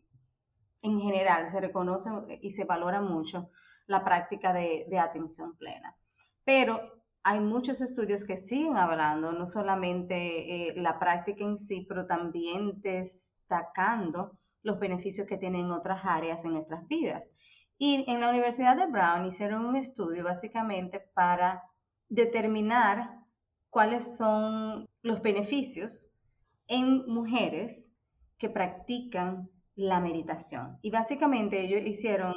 en 0.81 0.99
general 1.01 1.49
se 1.49 1.61
reconoce 1.61 2.09
y 2.41 2.51
se 2.51 2.65
valora 2.65 3.01
mucho 3.01 3.49
la 3.87 4.03
práctica 4.03 4.53
de, 4.53 4.85
de 4.89 4.99
atención 4.99 5.55
plena. 5.57 5.95
Pero 6.43 7.04
hay 7.27 7.39
muchos 7.39 7.81
estudios 7.81 8.23
que 8.23 8.37
siguen 8.37 8.77
hablando, 8.77 9.31
no 9.31 9.47
solamente 9.47 10.69
eh, 10.69 10.73
la 10.75 10.99
práctica 10.99 11.43
en 11.43 11.57
sí, 11.57 11.83
pero 11.89 12.05
también 12.05 12.79
destacando 12.83 14.37
los 14.61 14.79
beneficios 14.79 15.25
que 15.25 15.37
tienen 15.37 15.71
otras 15.71 16.05
áreas 16.05 16.45
en 16.45 16.53
nuestras 16.53 16.87
vidas. 16.87 17.31
Y 17.79 18.05
en 18.07 18.21
la 18.21 18.29
Universidad 18.29 18.77
de 18.77 18.85
Brown 18.85 19.25
hicieron 19.25 19.65
un 19.65 19.75
estudio 19.75 20.23
básicamente 20.23 20.99
para 21.15 21.63
determinar 22.09 23.17
cuáles 23.71 24.17
son 24.17 24.87
los 25.01 25.19
beneficios 25.23 26.13
en 26.67 27.07
mujeres 27.07 27.91
que 28.37 28.49
practican 28.49 29.49
la 29.73 29.99
meditación. 29.99 30.77
Y 30.83 30.91
básicamente 30.91 31.59
ellos 31.59 31.81
hicieron, 31.83 32.35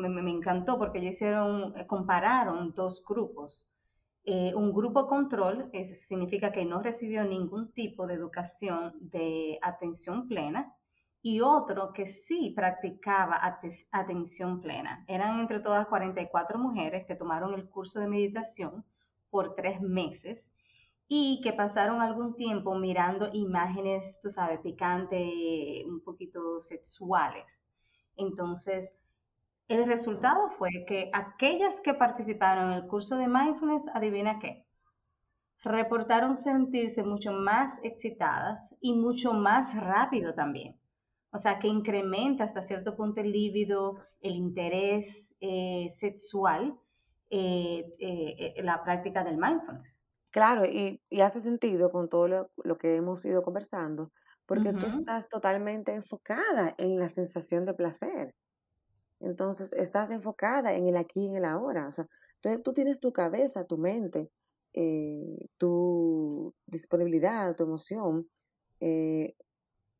me, 0.00 0.08
me 0.08 0.30
encantó 0.30 0.78
porque 0.78 0.98
ellos 1.00 1.16
hicieron, 1.16 1.74
compararon 1.88 2.72
dos 2.76 3.04
grupos 3.04 3.68
eh, 4.32 4.54
un 4.54 4.72
grupo 4.72 5.08
control 5.08 5.72
significa 5.92 6.52
que 6.52 6.64
no 6.64 6.80
recibió 6.80 7.24
ningún 7.24 7.72
tipo 7.72 8.06
de 8.06 8.14
educación 8.14 8.94
de 9.00 9.58
atención 9.60 10.28
plena 10.28 10.72
y 11.20 11.40
otro 11.40 11.92
que 11.92 12.06
sí 12.06 12.52
practicaba 12.54 13.40
atención 13.90 14.60
plena. 14.60 15.04
Eran 15.08 15.40
entre 15.40 15.58
todas 15.58 15.88
44 15.88 16.60
mujeres 16.60 17.06
que 17.06 17.16
tomaron 17.16 17.54
el 17.54 17.68
curso 17.68 17.98
de 17.98 18.06
meditación 18.06 18.84
por 19.30 19.56
tres 19.56 19.80
meses 19.80 20.52
y 21.08 21.40
que 21.42 21.52
pasaron 21.52 22.00
algún 22.00 22.36
tiempo 22.36 22.76
mirando 22.76 23.30
imágenes, 23.32 24.20
tú 24.22 24.30
sabes, 24.30 24.60
picantes, 24.60 25.84
un 25.86 26.04
poquito 26.04 26.60
sexuales. 26.60 27.64
Entonces, 28.14 28.94
el 29.70 29.86
resultado 29.86 30.50
fue 30.58 30.84
que 30.84 31.10
aquellas 31.12 31.80
que 31.80 31.94
participaron 31.94 32.72
en 32.72 32.78
el 32.78 32.86
curso 32.88 33.16
de 33.16 33.28
mindfulness, 33.28 33.86
adivina 33.94 34.40
qué, 34.40 34.66
reportaron 35.62 36.34
sentirse 36.34 37.04
mucho 37.04 37.32
más 37.32 37.78
excitadas 37.84 38.76
y 38.80 38.94
mucho 38.94 39.32
más 39.32 39.74
rápido 39.76 40.34
también. 40.34 40.76
O 41.30 41.38
sea, 41.38 41.60
que 41.60 41.68
incrementa 41.68 42.42
hasta 42.42 42.62
cierto 42.62 42.96
punto 42.96 43.20
el 43.20 43.30
líbido, 43.30 43.98
el 44.20 44.34
interés 44.34 45.36
eh, 45.40 45.86
sexual, 45.88 46.76
eh, 47.30 47.84
eh, 48.00 48.62
la 48.64 48.82
práctica 48.82 49.22
del 49.22 49.36
mindfulness. 49.36 50.02
Claro, 50.32 50.64
y, 50.64 51.00
hace 51.20 51.40
sentido 51.40 51.92
con 51.92 52.08
todo 52.08 52.50
lo, 52.56 52.78
que 52.78 52.96
hemos 52.96 53.24
ido 53.24 53.42
conversando, 53.42 54.10
porque 54.46 54.72
tú 54.72 54.86
estás 54.86 55.28
totalmente 55.28 55.94
enfocada 55.94 56.74
en 56.76 56.98
la 56.98 57.08
sensación 57.08 57.64
de 57.64 57.74
placer. 57.74 58.34
Entonces, 59.20 59.72
estás 59.74 60.10
enfocada 60.10 60.74
en 60.74 60.88
el 60.88 60.96
aquí 60.96 61.20
y 61.20 61.28
en 61.28 61.36
el 61.36 61.44
ahora. 61.44 61.86
O 61.88 61.92
sea, 61.92 62.06
entonces 62.36 62.62
tú 62.62 62.72
tienes 62.72 63.00
tu 63.00 63.12
cabeza, 63.12 63.64
tu 63.64 63.76
mente, 63.78 64.30
eh, 64.72 65.48
tu 65.58 66.54
disponibilidad, 66.66 67.54
tu 67.54 67.64
emoción, 67.64 68.28
eh, 68.80 69.34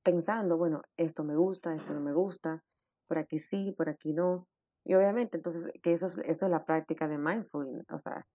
pensando, 0.02 0.56
bueno, 0.56 0.82
esto 0.96 1.24
me 1.24 1.36
gusta, 1.36 1.74
esto 1.74 1.92
no 1.92 2.00
me 2.00 2.12
gusta, 2.12 2.64
por 3.06 3.18
aquí 3.18 3.38
sí, 3.38 3.72
por 3.72 3.88
aquí 3.88 4.12
no. 4.12 4.48
Y 4.84 4.94
obviamente, 4.94 5.36
entonces, 5.36 5.70
que 5.82 5.92
eso 5.92 6.06
es, 6.06 6.18
eso 6.18 6.46
es 6.46 6.50
la 6.50 6.64
práctica 6.64 7.06
de 7.08 7.18
mindfulness. 7.18 7.84
O 7.90 7.98
sea, 7.98 8.26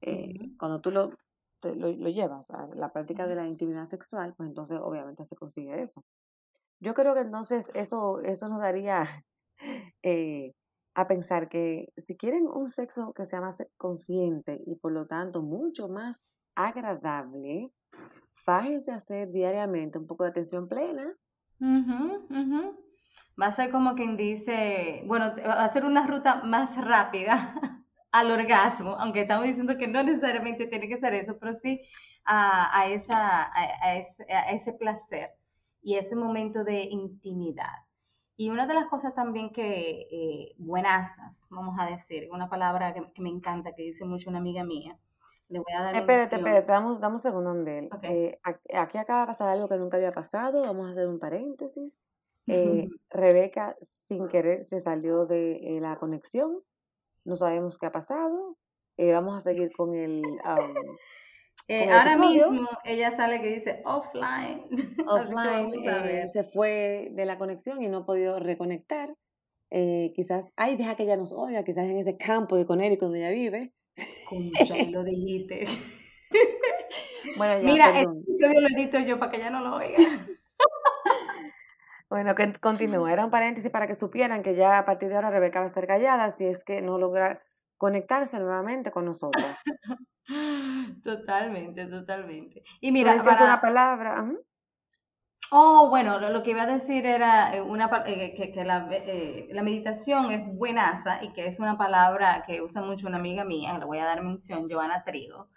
eh, 0.00 0.56
cuando 0.58 0.80
tú 0.80 0.90
lo, 0.90 1.10
lo, 1.62 1.92
lo, 1.92 2.08
llevas 2.08 2.50
a 2.50 2.66
la 2.74 2.92
práctica 2.92 3.26
de 3.26 3.36
la 3.36 3.46
intimidad 3.46 3.84
sexual, 3.84 4.34
pues 4.36 4.48
entonces 4.48 4.80
obviamente 4.82 5.24
se 5.24 5.36
consigue 5.36 5.80
eso. 5.80 6.04
Yo 6.80 6.94
creo 6.94 7.14
que 7.14 7.20
entonces 7.20 7.70
eso, 7.74 8.20
eso 8.22 8.48
nos 8.48 8.58
daría 8.58 9.04
eh, 10.02 10.52
a 10.94 11.06
pensar 11.08 11.48
que 11.48 11.92
si 11.96 12.16
quieren 12.16 12.46
un 12.46 12.66
sexo 12.66 13.12
que 13.14 13.24
sea 13.24 13.40
más 13.40 13.62
consciente 13.76 14.60
y 14.66 14.76
por 14.76 14.92
lo 14.92 15.06
tanto 15.06 15.42
mucho 15.42 15.88
más 15.88 16.26
agradable, 16.54 17.70
fájense 18.34 18.92
a 18.92 18.96
hacer 18.96 19.30
diariamente 19.30 19.98
un 19.98 20.06
poco 20.06 20.24
de 20.24 20.30
atención 20.30 20.68
plena. 20.68 21.14
Va 23.40 23.46
a 23.46 23.52
ser 23.52 23.70
como 23.70 23.94
quien 23.94 24.16
dice, 24.16 25.02
bueno, 25.06 25.32
va 25.36 25.64
a 25.64 25.68
ser 25.68 25.86
una 25.86 26.06
ruta 26.06 26.42
más 26.42 26.76
rápida 26.76 27.54
al 28.12 28.30
orgasmo, 28.30 28.90
aunque 28.98 29.22
estamos 29.22 29.46
diciendo 29.46 29.78
que 29.78 29.88
no 29.88 30.02
necesariamente 30.02 30.66
tiene 30.66 30.88
que 30.88 30.98
ser 30.98 31.14
eso, 31.14 31.38
pero 31.38 31.54
sí 31.54 31.80
a, 32.24 32.86
esa, 32.90 33.50
a, 33.54 33.96
ese, 33.96 34.30
a 34.30 34.50
ese 34.50 34.74
placer 34.74 35.30
y 35.82 35.96
ese 35.96 36.14
momento 36.14 36.62
de 36.62 36.82
intimidad. 36.82 37.72
Y 38.36 38.50
una 38.50 38.66
de 38.66 38.74
las 38.74 38.88
cosas 38.88 39.14
también 39.14 39.50
que, 39.50 40.08
eh, 40.10 40.54
buenasas, 40.58 41.46
vamos 41.50 41.76
a 41.78 41.86
decir, 41.86 42.28
una 42.32 42.48
palabra 42.48 42.94
que, 42.94 43.22
me 43.22 43.28
encanta, 43.28 43.74
que 43.74 43.82
dice 43.82 44.04
mucho 44.04 44.30
una 44.30 44.38
amiga 44.38 44.64
mía, 44.64 44.98
le 45.48 45.58
voy 45.58 45.72
a 45.76 45.82
dar... 45.82 45.96
Espérate, 45.96 46.36
espérate, 46.36 46.66
damos, 46.66 46.98
damos 46.98 47.24
un 47.24 47.30
segundo 47.30 47.54
de 47.64 47.78
él. 47.78 47.90
Eh, 48.02 48.40
aquí 48.74 48.98
acaba 48.98 49.20
de 49.20 49.26
pasar 49.26 49.48
algo 49.48 49.68
que 49.68 49.76
nunca 49.76 49.98
había 49.98 50.12
pasado, 50.12 50.62
vamos 50.62 50.86
a 50.86 50.90
hacer 50.90 51.08
un 51.08 51.18
paréntesis. 51.18 51.98
Eh, 52.46 52.88
Rebeca, 53.10 53.76
sin 53.82 54.28
querer, 54.28 54.64
se 54.64 54.80
salió 54.80 55.26
de 55.26 55.78
la 55.80 55.96
conexión, 55.96 56.62
no 57.24 57.34
sabemos 57.36 57.76
qué 57.76 57.86
ha 57.86 57.92
pasado, 57.92 58.56
vamos 58.96 59.36
a 59.36 59.40
seguir 59.40 59.72
con 59.72 59.94
el... 59.94 60.22
Eh, 61.68 61.90
ahora 61.90 62.18
mismo 62.18 62.68
ella 62.84 63.16
sale 63.16 63.40
que 63.40 63.48
dice 63.48 63.82
offline. 63.84 64.66
Offline, 65.06 65.72
eh, 65.84 66.28
se 66.28 66.42
fue 66.42 67.10
de 67.12 67.24
la 67.24 67.38
conexión 67.38 67.82
y 67.82 67.88
no 67.88 67.98
ha 67.98 68.06
podido 68.06 68.38
reconectar. 68.40 69.14
Eh, 69.70 70.12
quizás, 70.14 70.52
ay, 70.56 70.76
deja 70.76 70.96
que 70.96 71.04
ella 71.04 71.16
nos 71.16 71.32
oiga, 71.32 71.64
quizás 71.64 71.86
en 71.86 71.96
ese 71.96 72.16
campo 72.16 72.56
de 72.56 72.66
Conérico 72.66 73.06
donde 73.06 73.20
ella 73.20 73.30
vive. 73.30 73.72
Concha, 74.28 74.74
lo 74.90 75.04
dijiste. 75.04 75.64
bueno, 77.38 77.58
ya, 77.58 77.64
Mira, 77.64 78.00
el 78.00 78.08
episodio 78.20 78.60
lo 78.60 78.68
edito 78.68 78.98
yo 78.98 79.18
para 79.18 79.30
que 79.30 79.38
ella 79.38 79.50
no 79.50 79.60
lo 79.60 79.76
oiga. 79.76 79.96
Bueno, 82.10 82.34
que 82.34 82.52
continúa. 82.60 83.10
Era 83.10 83.24
un 83.24 83.30
paréntesis 83.30 83.70
para 83.70 83.86
que 83.86 83.94
supieran 83.94 84.42
que 84.42 84.54
ya 84.54 84.76
a 84.76 84.84
partir 84.84 85.08
de 85.08 85.14
ahora 85.14 85.30
Rebeca 85.30 85.60
va 85.60 85.64
a 85.64 85.68
estar 85.68 85.86
callada 85.86 86.28
si 86.28 86.44
es 86.44 86.62
que 86.62 86.82
no 86.82 86.98
logra 86.98 87.42
conectarse 87.82 88.38
nuevamente 88.38 88.92
con 88.92 89.04
nosotros. 89.04 89.44
Totalmente, 91.02 91.86
totalmente. 91.86 92.62
Y 92.80 92.92
mira, 92.92 93.16
para... 93.24 93.44
una 93.44 93.60
palabra. 93.60 94.24
Oh, 95.50 95.88
bueno, 95.88 96.20
lo, 96.20 96.42
que 96.44 96.52
iba 96.52 96.62
a 96.62 96.66
decir 96.66 97.04
era 97.04 97.56
eh, 97.56 97.60
una, 97.60 97.90
eh, 98.06 98.52
que, 98.54 98.64
la, 98.64 98.88
eh, 98.92 99.48
la, 99.50 99.64
meditación 99.64 100.30
es 100.30 100.46
buenaza 100.56 101.24
y 101.24 101.32
que 101.32 101.48
es 101.48 101.58
una 101.58 101.76
palabra 101.76 102.44
que 102.46 102.62
usa 102.62 102.82
mucho 102.82 103.08
una 103.08 103.18
amiga 103.18 103.42
mía, 103.44 103.76
le 103.76 103.84
voy 103.84 103.98
a 103.98 104.04
dar 104.04 104.22
mención, 104.22 104.70
Joana 104.70 105.02
Trigo, 105.02 105.48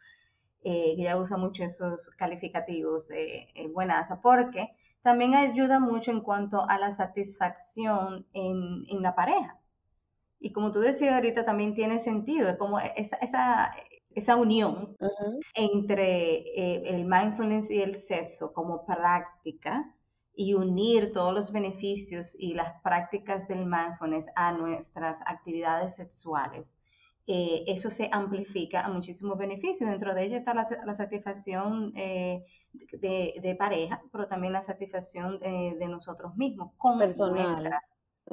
que 0.63 0.93
ella 0.93 1.17
usa 1.17 1.37
mucho 1.37 1.63
esos 1.63 2.09
calificativos 2.17 3.07
de 3.07 3.69
buenaza, 3.71 4.19
porque 4.19 4.75
también 5.03 5.35
ayuda 5.35 5.79
mucho 5.79 6.09
en 6.09 6.21
cuanto 6.21 6.67
a 6.67 6.79
la 6.79 6.89
satisfacción 6.89 8.25
en, 8.33 8.83
en 8.89 9.03
la 9.03 9.13
pareja. 9.13 9.59
Y 10.39 10.51
como 10.51 10.71
tú 10.71 10.79
decías 10.79 11.13
ahorita, 11.13 11.45
también 11.45 11.73
tiene 11.73 11.99
sentido, 11.99 12.49
es 12.49 12.57
como 12.57 12.79
esa, 12.79 13.17
esa, 13.17 13.73
esa 14.15 14.37
unión 14.37 14.95
entre 15.53 16.37
eh, 16.37 16.83
el 16.85 17.05
mindfulness 17.05 17.69
y 17.69 17.81
el 17.81 17.95
sexo 17.95 18.53
como 18.53 18.85
práctica 18.85 19.93
y 20.33 20.53
unir 20.53 21.11
todos 21.11 21.33
los 21.33 21.51
beneficios 21.51 22.35
y 22.39 22.53
las 22.53 22.81
prácticas 22.81 23.47
del 23.47 23.65
mindfulness 23.65 24.27
a 24.35 24.53
nuestras 24.53 25.19
actividades 25.25 25.95
sexuales. 25.95 26.77
Eh, 27.27 27.63
eso 27.67 27.89
se 27.89 28.09
amplifica 28.11 28.81
a 28.81 28.89
muchísimos 28.89 29.37
beneficios. 29.37 29.89
Dentro 29.89 30.13
de 30.13 30.25
ella 30.25 30.37
está 30.37 30.53
la, 30.53 30.93
satisfacción 30.93 31.91
eh, 31.95 32.45
de, 32.91 33.55
pareja, 33.57 34.01
pero 34.11 34.27
también 34.27 34.53
la 34.53 34.61
satisfacción 34.61 35.39
de 35.39 35.87
nosotros 35.87 36.35
mismos 36.35 36.71
con 36.77 36.99
personal. 36.99 37.79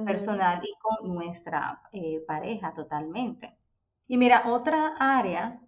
Personal 0.05 0.61
y 0.63 0.73
con 0.81 1.15
nuestra 1.15 1.83
eh, 1.93 2.23
pareja 2.27 2.73
totalmente. 2.75 3.57
Y 4.09 4.17
mira, 4.17 4.45
otra 4.47 4.97
área 4.99 5.61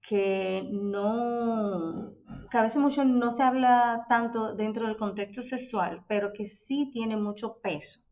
que 0.00 0.68
no, 0.72 2.12
que 2.50 2.58
a 2.58 2.62
veces 2.62 2.78
mucho 2.78 3.04
no 3.04 3.32
se 3.32 3.42
habla 3.42 4.06
tanto 4.08 4.54
dentro 4.54 4.86
del 4.86 4.96
contexto 4.96 5.42
sexual, 5.42 6.04
pero 6.06 6.32
que 6.32 6.46
sí 6.46 6.90
tiene 6.92 7.16
mucho 7.16 7.58
peso 7.60 8.06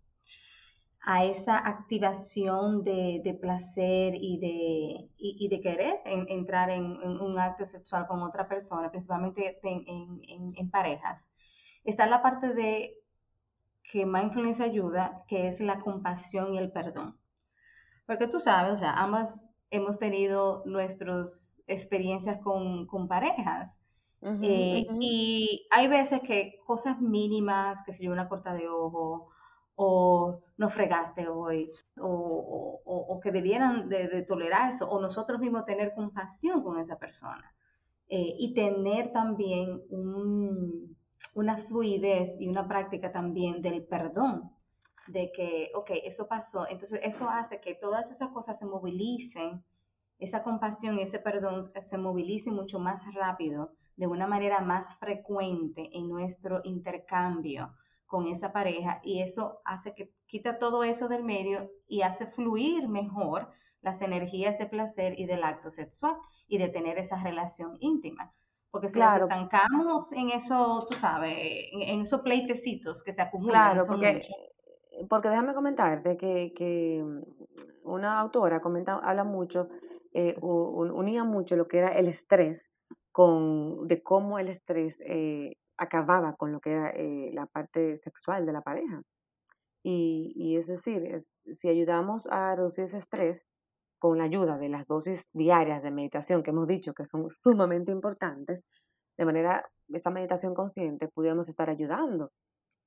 a 1.07 1.25
esa 1.25 1.59
activación 1.59 2.83
de, 2.83 3.39
placer 3.41 4.15
y 4.15 4.39
de, 4.39 5.49
de 5.49 5.61
querer 5.61 6.01
entrar 6.05 6.71
en, 6.71 6.85
un 6.85 7.39
acto 7.39 7.67
sexual 7.67 8.07
con 8.07 8.23
otra 8.23 8.49
persona, 8.49 8.91
principalmente 8.91 9.61
en, 9.63 10.71
parejas, 10.71 11.31
está 11.85 12.07
la 12.07 12.23
parte 12.23 12.55
de 12.55 12.95
que 13.91 14.07
mindfulness 14.07 14.61
ayuda, 14.61 15.25
que 15.29 15.49
es 15.49 15.61
la 15.61 15.81
compasión 15.81 16.55
y 16.55 16.59
el 16.59 16.73
perdón. 16.73 17.19
Porque 18.07 18.29
tú 18.29 18.39
sabes, 18.39 18.75
o 18.75 18.77
sea, 18.79 18.95
ambas 18.95 19.49
hemos 19.71 19.99
tenido 19.99 20.63
nuestras 20.67 21.63
experiencias 21.67 22.41
con, 22.43 22.87
parejas. 23.09 23.79
Eh, 24.43 24.87
y 25.01 25.67
hay 25.71 25.87
veces 25.89 26.21
que 26.23 26.59
cosas 26.65 26.99
mínimas, 26.99 27.83
que 27.85 27.93
si 27.93 28.05
yo 28.05 28.13
una 28.13 28.29
corta 28.29 28.55
de 28.55 28.69
ojo, 28.69 29.29
o 29.77 30.41
no 30.57 30.71
fregaste 30.71 31.29
hoy, 31.29 31.69
o, 32.01 33.21
que 33.23 33.33
debieran 33.33 33.89
de, 33.89 34.23
tolerar 34.23 34.71
eso, 34.71 34.89
o 34.89 35.01
nosotros 35.01 35.41
mismos 35.41 35.67
tener 35.67 35.93
compasión 35.95 36.63
con 36.63 36.79
esa 36.79 36.97
persona. 36.97 37.53
Eh, 38.09 38.35
y 38.39 38.55
tener 38.55 39.13
también 39.13 39.83
una 41.35 41.59
fluidez 41.59 42.41
y 42.41 42.49
una 42.49 42.67
práctica 42.67 43.13
también 43.13 43.61
del 43.61 43.85
perdón, 43.85 44.53
de 45.07 45.33
que, 45.33 45.71
ok, 45.75 45.91
eso 46.05 46.27
pasó, 46.29 46.67
entonces 46.69 47.01
eso 47.03 47.29
hace 47.29 47.61
que 47.61 47.75
todas 47.75 48.11
esas 48.11 48.31
cosas 48.31 48.59
se 48.59 48.67
movilicen, 48.67 49.63
esa 50.19 50.43
compasión, 50.43 50.99
ese 50.99 51.19
perdón 51.19 51.63
se 51.63 51.99
movilice 51.99 52.51
mucho 52.51 52.79
más 52.79 53.03
rápido, 53.15 53.73
de 53.97 54.07
una 54.07 54.27
manera 54.27 54.61
más 54.61 54.97
frecuente 54.97 55.91
en 55.93 56.09
nuestro 56.09 56.61
intercambio 56.65 57.75
con 58.07 58.27
esa 58.29 58.53
pareja 58.53 59.01
y 59.03 59.23
eso 59.23 59.61
hace 59.65 59.95
que 59.95 60.13
quita 60.27 60.59
todo 60.59 60.85
eso 60.85 61.09
del 61.09 61.25
medio 61.25 61.71
y 61.89 62.03
hace 62.03 62.27
fluir 62.27 62.89
mejor 62.89 63.51
las 63.83 64.03
energías 64.03 64.59
de 64.59 64.67
placer 64.67 65.19
y 65.19 65.27
del 65.27 65.45
acto 65.45 65.71
sexual 65.71 66.17
y 66.47 66.59
de 66.59 66.69
tener 66.69 66.99
esa 66.99 67.23
relación 67.23 67.77
íntima. 67.81 68.33
Porque 68.75 68.89
si 68.89 68.99
nos 68.99 69.17
estancamos 69.19 70.11
en 70.11 70.31
eso, 70.31 70.85
tú 70.91 70.97
sabes, 70.97 71.33
en, 71.71 72.01
esos 72.01 72.23
pleitecitos 72.23 73.05
que 73.05 73.13
se 73.13 73.23
acumulan. 73.23 73.77
Claro, 73.77 73.87
porque, 73.87 74.21
porque 75.09 75.29
déjame 75.29 75.55
comentarte 75.55 76.17
que, 76.17 76.53
que 76.57 77.01
mm, 77.01 77.89
una 77.89 78.19
autora 78.19 78.61
comenta, 78.61 78.97
habla 78.97 79.23
mucho, 79.23 79.69
eh, 80.13 80.35
unía 80.41 81.23
mucho 81.23 81.55
lo 81.55 81.69
que 81.69 81.79
era 81.79 81.97
el 81.97 82.09
estrés 82.09 82.73
con 83.13 83.87
de 83.87 84.03
cómo 84.03 84.41
el 84.41 84.49
estrés 84.49 85.01
eh, 85.07 85.57
acababa 85.77 86.35
con 86.35 86.51
lo 86.51 86.59
que 86.59 86.73
era 86.73 86.91
eh, 86.91 87.31
la 87.33 87.47
parte 87.47 87.97
sexual 87.97 88.45
de 88.45 88.55
la 88.55 88.63
pareja. 88.63 89.03
Y, 89.85 90.57
es 90.57 90.67
decir, 90.67 91.17
si 91.21 91.69
ayudamos 91.69 92.27
a 92.27 92.57
reducir 92.57 92.85
ese 92.85 92.97
estrés 92.97 93.47
con 94.05 94.19
la 94.19 94.25
ayuda 94.25 94.59
de 94.59 94.69
las 94.69 94.87
dosis 94.87 95.31
diarias 95.33 95.83
de 95.83 95.91
meditación 95.91 96.43
que 96.43 96.51
hemos 96.51 96.67
dicho 96.69 96.93
que 96.93 97.07
son 97.07 97.31
sumamente 97.31 97.91
importantes, 97.91 98.67
de 99.17 99.25
manera, 99.25 99.67
esa 99.89 100.11
meditación 100.11 100.53
consciente, 100.53 101.09
pudiéramos 101.09 101.49
estar 101.49 101.71
ayudando. 101.71 102.31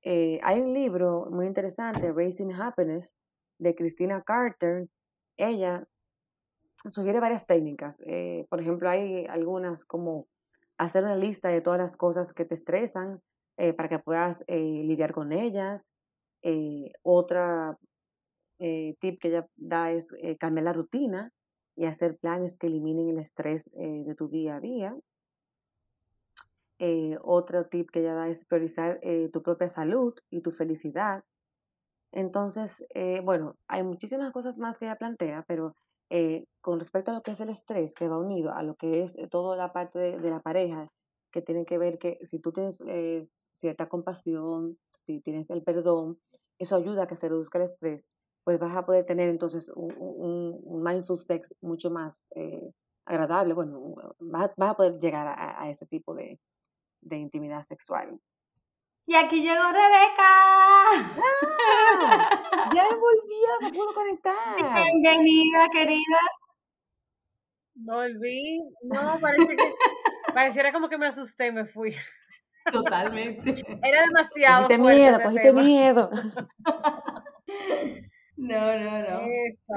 Eh, 0.03 0.39
hay 0.43 0.59
un 0.59 0.73
libro 0.73 1.25
muy 1.31 1.47
interesante, 1.47 2.13
Raising 2.13 2.53
Happiness, 2.53 3.15
de 3.57 3.73
Christina 3.73 4.21
Carter. 4.21 4.89
Ella 5.37 5.87
sugiere 6.87 7.19
varias 7.19 7.47
técnicas. 7.47 8.03
Eh, 8.05 8.45
por 8.51 8.61
ejemplo, 8.61 8.87
hay 8.87 9.25
algunas 9.25 9.85
como 9.85 10.27
hacer 10.77 11.03
una 11.03 11.15
lista 11.15 11.49
de 11.49 11.61
todas 11.61 11.79
las 11.79 11.97
cosas 11.97 12.31
que 12.31 12.45
te 12.45 12.53
estresan 12.53 13.23
eh, 13.57 13.73
para 13.73 13.89
que 13.89 13.97
puedas 13.97 14.45
lidiar 14.47 15.13
con 15.13 15.31
ellas. 15.31 15.95
Eh, 18.59 18.95
tip 18.99 19.19
que 19.21 19.29
ella 19.29 19.47
da 19.55 19.91
es 19.91 20.13
cambiar 20.39 20.65
la 20.65 20.73
rutina 20.73 21.31
y 21.75 21.85
hacer 21.85 22.17
planes 22.17 22.57
que 22.57 22.67
eliminen 22.67 23.09
el 23.09 23.19
estrés 23.19 23.69
de 23.73 24.15
tu 24.15 24.29
día 24.29 24.55
a 24.55 24.59
día. 24.59 24.95
otro 27.21 27.67
tip 27.67 27.89
que 27.91 27.99
ella 27.99 28.13
da 28.13 28.27
es 28.29 28.45
priorizar 28.45 28.99
tu 29.31 29.43
propia 29.43 29.67
salud 29.67 30.13
y 30.31 30.41
tu 30.41 30.51
felicidad. 30.51 31.23
Entonces, 32.11 32.83
bueno, 33.23 33.55
hay 33.67 33.83
muchísimas 33.83 34.31
cosas 34.31 34.57
más 34.57 34.79
que 34.79 34.85
ella 34.85 34.95
plantea, 34.95 35.43
pero 35.47 35.75
eh, 36.09 36.45
con 36.61 36.79
respecto 36.79 37.11
a 37.11 37.15
lo 37.15 37.21
que 37.21 37.31
es 37.31 37.41
el 37.41 37.49
estrés 37.49 37.93
que 37.93 38.07
va 38.07 38.17
unido 38.17 38.53
a 38.53 38.63
lo 38.63 38.75
que 38.75 39.03
es 39.03 39.17
eh, 39.17 39.27
toda 39.27 39.57
la 39.57 39.73
parte 39.73 39.99
de, 39.99 40.29
la 40.29 40.39
pareja, 40.39 40.87
que 41.31 41.41
tiene 41.41 41.65
que 41.65 41.77
ver 41.77 41.99
que 41.99 42.17
si 42.21 42.39
tú 42.39 42.53
tienes 42.53 42.81
eh, 42.87 43.25
cierta 43.51 43.89
compasión, 43.89 44.77
si 44.89 45.19
tienes 45.19 45.49
el 45.49 45.63
perdón, 45.63 46.17
eso 46.59 46.77
ayuda 46.77 47.03
a 47.03 47.07
que 47.07 47.15
se 47.15 47.27
reduzca 47.27 47.57
el 47.57 47.65
estrés, 47.65 48.09
pues 48.47 48.59
vas 48.59 48.77
a 48.77 48.85
poder 48.85 49.05
tener 49.05 49.27
entonces 49.27 49.69
un, 49.75 50.63
mindful 50.81 51.17
sex 51.17 51.53
mucho 51.59 51.91
más 51.91 52.29
agradable, 53.03 53.53
bueno, 53.53 53.93
vas, 54.19 54.51
a 54.57 54.73
poder 54.73 54.97
llegar 54.97 55.27
a, 55.27 55.69
ese 55.69 55.85
tipo 55.85 56.15
de, 56.15 56.39
de 57.01 57.17
intimidad 57.17 57.61
sexual. 57.63 58.17
Y 59.05 59.15
aquí 59.15 59.41
llegó 59.41 59.63
Rebeca. 59.63 60.29
¡Ah! 60.93 61.19
Ya 62.73 62.83
volví, 62.83 63.35
se 63.59 63.69
pudo 63.73 63.93
conectar. 63.93 64.55
Bienvenida, 65.03 65.67
querida. 65.69 66.19
Volví. 67.75 68.63
No, 68.83 69.19
parece 69.19 69.57
que, 69.57 69.75
pareciera 70.33 70.71
como 70.71 70.87
que 70.87 70.97
me 70.97 71.07
asusté 71.07 71.47
y 71.47 71.51
me 71.51 71.65
fui. 71.65 71.93
Totalmente. 72.71 73.61
Era 73.83 74.03
demasiado. 74.03 74.67
Cogiste 74.69 74.77
miedo, 74.77 75.19
cogiste 75.21 75.51
miedo. 75.51 76.09
No, 78.37 78.77
no, 78.77 79.01
no. 79.01 79.19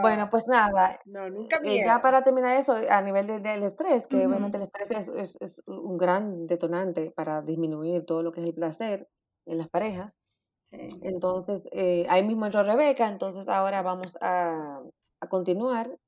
Bueno, 0.03 0.29
pues 0.31 0.47
nada. 0.47 1.01
No, 1.07 1.31
nunca 1.31 1.59
eh, 1.65 1.83
ya 1.85 2.03
para 2.03 2.23
terminar 2.23 2.57
eso, 2.57 2.77
a 2.89 3.01
nivel 3.01 3.27
del 3.27 3.63
estrés, 3.63 4.07
que 4.07 4.17
obviamente 4.17 4.59
el 4.59 4.65
estrés 4.65 4.91
es, 4.91 5.09
es, 5.09 5.39
es, 5.41 5.63
un 5.67 5.97
gran 5.97 6.47
detonante 6.47 7.11
para 7.11 7.41
disminuir 7.41 8.05
todo 8.05 8.23
lo 8.23 8.33
que 8.33 8.41
es 8.41 8.47
el 8.47 8.55
placer 8.55 9.09
en 9.47 9.59
las 9.59 9.69
parejas. 9.69 10.21
Entonces, 10.73 11.69
eh, 11.73 12.07
ahí 12.09 12.23
mismo 12.25 12.47
entró 12.47 12.63
Rebeca, 12.63 13.09
entonces 13.09 13.49
ahora 13.49 13.83
vamos 13.83 14.17
a, 14.21 14.81
continuar. 15.29 15.99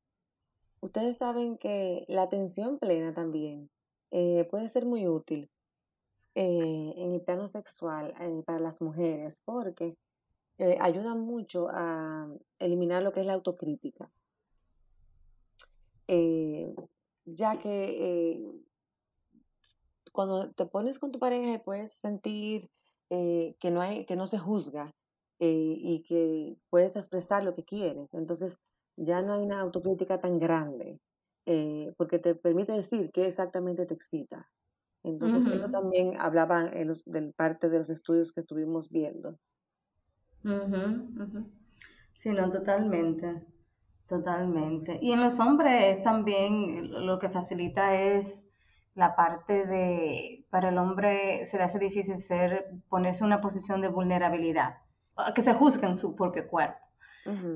Ustedes 0.81 1.19
saben 1.19 1.59
que 1.59 2.05
la 2.09 2.23
atención 2.23 2.79
plena 2.79 3.13
también 3.13 3.71
eh, 4.11 4.47
puede 4.51 4.69
ser 4.69 4.87
muy 4.87 5.07
útil 5.07 5.51
eh, 6.35 6.95
en 6.97 7.13
el 7.13 7.21
plano 7.21 7.49
sexual 7.49 8.15
para 8.47 8.59
las 8.59 8.81
mujeres 8.81 9.43
porque 9.45 9.97
ayuda 10.81 11.15
mucho 11.15 11.69
a 11.71 12.29
eliminar 12.59 13.03
lo 13.03 13.13
que 13.13 13.21
es 13.21 13.27
la 13.27 13.35
autocrítica. 13.35 14.11
ya 17.25 17.59
que 17.59 18.63
cuando 20.13 20.51
te 20.53 20.67
pones 20.67 20.99
con 20.99 21.11
tu 21.11 21.19
pareja 21.19 21.63
puedes 21.65 21.93
sentir 21.93 22.71
eh, 23.11 23.57
que, 23.59 23.71
no 23.71 23.81
hay, 23.81 24.05
que 24.05 24.17
no 24.17 24.27
se 24.27 24.39
juzga 24.39 24.95
eh, 25.39 25.75
y 25.79 26.03
que 26.03 26.57
puedes 26.71 26.97
expresar 26.97 27.43
lo 27.43 27.55
que 27.55 27.65
quieres. 27.65 28.15
Entonces 28.15 28.59
ya 28.97 29.23
no 29.23 29.33
hay 29.33 29.43
una 29.43 29.61
autocrítica 29.61 30.21
tan 30.21 30.39
grande 30.39 31.01
eh, 31.47 31.93
porque 31.97 32.19
te 32.19 32.35
permite 32.35 32.73
decir 32.73 33.11
qué 33.13 33.27
exactamente 33.27 33.87
te 33.87 33.95
excita. 33.95 34.49
Entonces 35.03 35.49
eso 35.49 35.69
también 35.69 36.19
hablaba 36.21 36.69
en 36.69 36.87
los, 36.87 37.05
del 37.05 37.33
parte 37.33 37.69
de 37.69 37.79
los 37.79 37.91
estudios 37.91 38.31
que 38.31 38.39
estuvimos 38.39 38.89
viendo. 38.89 39.37
Sí, 42.13 42.31
no, 42.31 42.51
totalmente, 42.51 43.43
totalmente. 44.09 44.99
Y 45.01 45.13
en 45.13 45.21
los 45.21 45.39
hombres 45.41 46.03
también 46.03 47.07
lo 47.07 47.19
que 47.19 47.29
facilita 47.31 47.97
es 48.01 48.49
la 48.95 49.17
parte 49.17 49.67
de, 49.67 50.47
para 50.51 50.69
el 50.69 50.79
hombre 50.79 51.45
se 51.47 51.57
le 51.57 51.65
hace 51.65 51.79
difícil 51.79 52.17
ser, 52.19 52.67
ponerse 52.89 53.25
en 53.25 53.29
una 53.29 53.41
posición 53.41 53.81
de 53.81 53.89
vulnerabilidad, 53.89 54.79
que 55.35 55.43
se 55.43 55.55
juzgue 55.55 55.87
en 55.87 55.97
su 55.97 56.15
propio 56.15 56.47
cuerpo. 56.49 56.79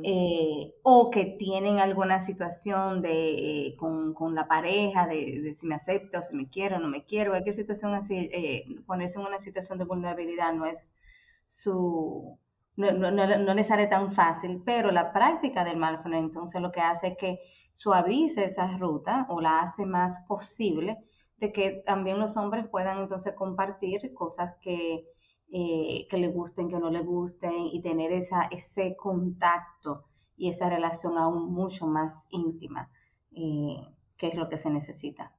eh, 0.05 0.75
o 0.83 1.11
que 1.11 1.25
tienen 1.39 1.81
alguna 1.81 2.21
situación 2.21 3.03
de, 3.03 3.67
eh, 3.69 3.77
con, 3.77 4.35
la 4.35 4.47
pareja, 4.47 5.07
de, 5.09 5.53
si 5.53 5.67
me 5.67 5.75
acepta 5.75 6.21
o 6.21 6.23
si 6.23 6.37
me 6.37 6.49
quiere 6.49 6.77
o 6.77 6.79
no 6.79 6.89
me 6.89 7.05
quiero, 7.05 7.33
cualquier 7.33 7.55
situación 7.55 7.95
así, 7.95 8.17
eh, 8.33 8.65
ponerse 8.87 9.19
en 9.19 9.27
una 9.27 9.39
situación 9.41 9.79
de 9.79 9.85
vulnerabilidad 9.85 10.53
no 10.55 10.67
es 10.67 10.97
su, 11.45 12.39
no, 12.77 12.93
no, 12.93 13.11
no, 13.11 13.55
les 13.55 13.67
sale 13.67 13.87
tan 13.87 14.13
fácil, 14.13 14.63
pero 14.65 14.91
la 14.91 15.13
práctica 15.13 15.65
del 15.65 15.79
mindfulness 15.79 16.25
entonces 16.25 16.61
lo 16.61 16.73
que 16.73 16.81
hace 16.81 17.09
es 17.09 17.17
que 17.17 17.41
suavice 17.73 18.45
esa 18.45 18.77
ruta 18.79 19.27
o 19.29 19.41
la 19.41 19.61
hace 19.61 19.87
más 19.87 20.21
posible 20.27 20.99
de 21.39 21.53
que 21.53 21.83
también 21.87 22.19
los 22.19 22.37
hombres 22.37 22.67
puedan 22.69 22.99
entonces 22.99 23.35
compartir 23.35 24.13
cosas 24.15 24.55
que 24.61 25.07
eh, 25.53 26.09
que 26.11 26.17
le 26.17 26.29
gusten, 26.29 26.69
que 26.69 26.79
no 26.79 26.91
le 26.91 27.03
gusten 27.03 27.53
y 27.55 27.81
tener 27.81 28.11
esa, 28.13 28.49
ese 28.51 28.97
contacto 28.97 30.05
y 30.37 30.49
esa 30.49 30.69
relación 30.69 31.17
aún 31.19 31.53
mucho 31.53 31.87
más 31.87 32.27
íntima, 32.31 32.91
eh, 33.31 33.77
que 34.17 34.27
es 34.27 34.35
lo 34.35 34.49
que 34.49 34.59
se 34.59 34.71
necesita. 34.71 35.33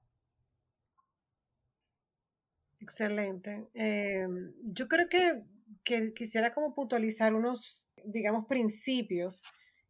Excelente. 2.80 3.68
Em, 3.74 4.54
yo 4.64 4.88
creo 4.88 5.10
que, 5.10 5.44
quisiera 5.84 6.54
como 6.54 6.74
puntualizar 6.74 7.34
unos, 7.34 7.90
digamos, 8.04 8.46
principios 8.48 9.44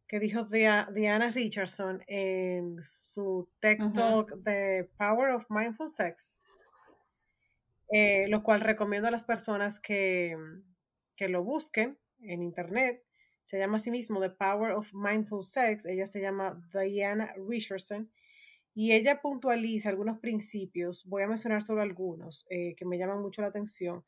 que 0.06 0.18
dijo 0.18 0.44
Diana 0.44 1.30
Richardson 1.30 2.02
en 2.06 2.80
su 2.80 3.48
TED 3.60 3.92
Talk 3.92 4.36
de 4.36 4.88
Power 4.96 5.32
of 5.32 5.46
Mindful 5.50 5.88
Sex. 5.88 6.42
Eh, 7.90 8.26
lo 8.28 8.42
cual 8.42 8.60
recomiendo 8.60 9.08
a 9.08 9.10
las 9.10 9.24
personas 9.24 9.80
que, 9.80 10.36
que 11.16 11.28
lo 11.28 11.42
busquen 11.42 11.98
en 12.20 12.42
internet. 12.42 13.02
Se 13.44 13.58
llama 13.58 13.78
a 13.78 13.80
sí 13.80 13.90
mismo 13.90 14.20
The 14.20 14.30
Power 14.30 14.72
of 14.72 14.92
Mindful 14.92 15.42
Sex. 15.42 15.86
Ella 15.86 16.06
se 16.06 16.20
llama 16.20 16.60
Diana 16.72 17.32
Richardson 17.48 18.10
y 18.74 18.92
ella 18.92 19.20
puntualiza 19.20 19.88
algunos 19.88 20.18
principios. 20.20 21.04
Voy 21.06 21.22
a 21.22 21.26
mencionar 21.26 21.62
solo 21.62 21.82
algunos 21.82 22.46
eh, 22.50 22.74
que 22.76 22.84
me 22.84 22.96
llaman 22.96 23.20
mucho 23.20 23.42
la 23.42 23.48
atención, 23.48 24.04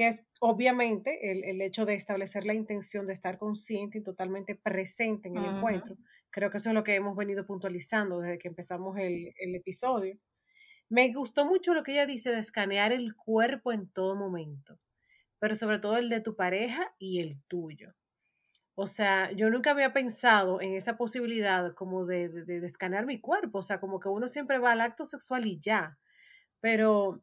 que 0.00 0.08
es 0.08 0.24
obviamente 0.40 1.30
el, 1.30 1.44
el, 1.44 1.60
hecho 1.60 1.84
de 1.84 1.94
establecer 1.94 2.46
la 2.46 2.54
intención 2.54 3.06
de 3.06 3.12
estar 3.12 3.36
consciente 3.36 3.98
y 3.98 4.02
totalmente 4.02 4.54
presente 4.54 5.28
en 5.28 5.36
el 5.36 5.44
encuentro. 5.44 5.98
Creo 6.30 6.50
que 6.50 6.56
eso 6.56 6.70
es 6.70 6.74
lo 6.74 6.84
que 6.84 6.94
hemos 6.94 7.14
venido 7.14 7.44
puntualizando 7.44 8.18
desde 8.18 8.38
que 8.38 8.48
empezamos 8.48 8.96
el, 8.96 9.34
el 9.36 9.54
episodio. 9.54 10.18
Me 10.88 11.12
gustó 11.12 11.44
mucho 11.44 11.74
lo 11.74 11.82
que 11.82 11.92
ella 11.92 12.06
dice 12.06 12.32
de 12.32 12.38
escanear 12.38 12.92
el 12.92 13.14
cuerpo 13.14 13.72
en 13.72 13.90
todo 13.90 14.16
momento, 14.16 14.80
pero 15.38 15.54
sobre 15.54 15.78
todo 15.78 15.98
el 15.98 16.08
de 16.08 16.22
tu 16.22 16.34
pareja 16.34 16.94
y 16.98 17.20
el 17.20 17.38
tuyo. 17.46 17.92
O 18.76 18.86
sea, 18.86 19.30
yo 19.32 19.50
nunca 19.50 19.72
había 19.72 19.92
pensado 19.92 20.62
en 20.62 20.76
esa 20.76 20.96
posibilidad 20.96 21.74
como 21.74 22.06
de, 22.06 22.30
de, 22.30 22.64
escanear 22.64 23.04
mi 23.04 23.20
cuerpo, 23.20 23.58
o 23.58 23.62
sea, 23.62 23.80
como 23.80 24.00
que 24.00 24.08
uno 24.08 24.28
siempre 24.28 24.58
va 24.58 24.72
al 24.72 24.80
acto 24.80 25.04
sexual 25.04 25.46
y 25.46 25.60
ya, 25.60 25.98
pero 26.58 27.22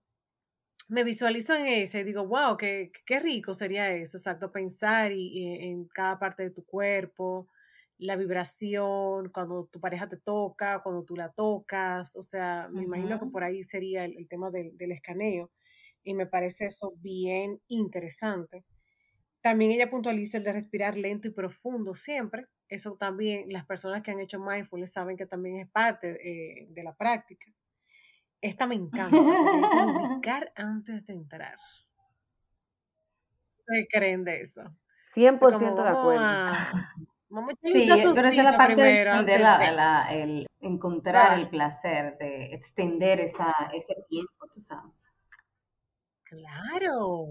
me 0.87 1.03
visualizo 1.03 1.53
en 1.55 1.67
ese 1.67 1.99
y 1.99 2.03
digo, 2.03 2.25
wow, 2.25 2.57
qué, 2.57 2.91
qué 3.05 3.19
rico 3.19 3.53
sería 3.53 3.91
eso, 3.91 4.17
exacto, 4.17 4.51
pensar 4.51 5.11
y, 5.11 5.45
en 5.65 5.85
cada 5.85 6.17
parte 6.17 6.43
de 6.43 6.51
tu 6.51 6.63
cuerpo, 6.65 7.49
la 7.97 8.15
vibración, 8.15 9.29
cuando 9.29 9.65
tu 9.65 9.79
pareja 9.79 10.07
te 10.07 10.17
toca, 10.17 10.81
cuando 10.83 11.03
tú 11.03 11.15
la 11.15 11.31
tocas, 11.31 12.15
o 12.15 12.21
sea, 12.21 12.69
me 12.71 12.83
imagino 12.83 13.19
que 13.19 13.25
por 13.25 13.43
ahí 13.43 13.63
sería 13.63 14.05
el, 14.05 14.27
tema 14.27 14.51
del, 14.51 14.91
escaneo 14.91 15.51
y 16.03 16.13
me 16.13 16.27
parece 16.27 16.65
eso 16.65 16.93
bien 16.97 17.59
interesante. 17.67 18.63
También 19.41 19.71
ella 19.71 19.89
puntualiza 19.89 20.37
el 20.37 20.43
de 20.43 20.53
respirar 20.53 20.95
lento 20.95 21.27
y 21.27 21.31
profundo 21.31 21.93
siempre. 21.93 22.47
Eso 22.69 22.95
también 22.97 23.51
las 23.51 23.65
personas 23.65 24.03
que 24.03 24.11
han 24.11 24.19
hecho 24.19 24.39
mindfulness 24.39 24.93
saben 24.93 25.17
que 25.17 25.25
también 25.25 25.57
es 25.57 25.69
parte 25.69 26.17
eh, 26.21 26.67
de 26.69 26.83
la 26.83 26.95
práctica. 26.95 27.51
Esta 28.41 28.67
me 28.67 28.75
encanta, 28.75 29.17
porque 29.17 29.57
dice 29.61 29.83
ubicar 29.85 30.53
antes 30.55 31.05
de 31.05 31.13
entrar. 31.13 31.57
¿Qué 33.67 33.87
creen 33.91 34.23
de 34.23 34.41
eso? 34.41 34.63
100% 35.03 35.83
de 35.83 35.89
acuerdo. 35.89 36.51
Vamos 37.29 37.53
a 37.53 37.67
sí, 37.67 37.73
pero 37.73 37.95
esa 37.95 38.27
es 38.29 38.35
la 38.37 38.57
parte 38.57 38.75
primero, 38.75 39.23
de 39.23 39.39
la, 39.39 40.07
el 40.11 40.47
encontrar 40.61 41.37
el 41.37 41.49
placer, 41.49 42.17
de 42.17 42.53
extender 42.53 43.19
esa, 43.19 43.53
ese 43.73 43.95
tiempo, 44.07 44.47
tú 44.53 44.61
sabes. 44.61 44.93
Claro, 46.23 47.25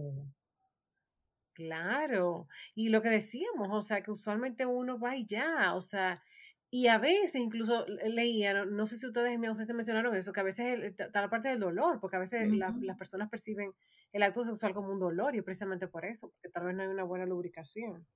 claro. 1.54 2.48
Y 2.74 2.90
lo 2.90 3.00
que 3.00 3.08
decíamos, 3.08 3.68
o 3.70 3.80
sea, 3.80 4.02
que 4.02 4.10
usualmente 4.10 4.66
uno 4.66 4.98
va 4.98 5.16
y 5.16 5.24
ya, 5.24 5.74
o 5.74 5.80
sea, 5.80 6.22
y 6.70 6.88
a 6.88 6.98
veces 6.98 7.36
incluso 7.36 7.86
leía, 8.04 8.64
no, 8.64 8.86
sé 8.86 8.96
si 8.96 9.06
ustedes 9.06 9.38
me, 9.38 9.54
se 9.54 9.74
mencionaron 9.74 10.14
eso, 10.14 10.32
que 10.32 10.40
a 10.40 10.44
veces 10.44 10.82
está 10.98 11.20
la 11.20 11.30
parte 11.30 11.48
del 11.48 11.60
dolor, 11.60 12.00
porque 12.00 12.16
a 12.16 12.20
veces 12.20 12.50
las 12.52 12.96
personas 12.98 13.30
perciben 13.30 13.72
el 14.12 14.22
acto 14.22 14.42
sexual 14.42 14.74
como 14.74 14.92
un 14.92 14.98
dolor 14.98 15.36
y 15.36 15.42
precisamente 15.42 15.88
por 15.88 16.04
eso, 16.04 16.30
porque 16.30 16.48
tal 16.48 16.64
vez 16.64 16.74
no 16.74 16.82
hay 16.82 16.88
una 16.88 17.04
buena 17.04 17.26
lubricación. 17.26 18.06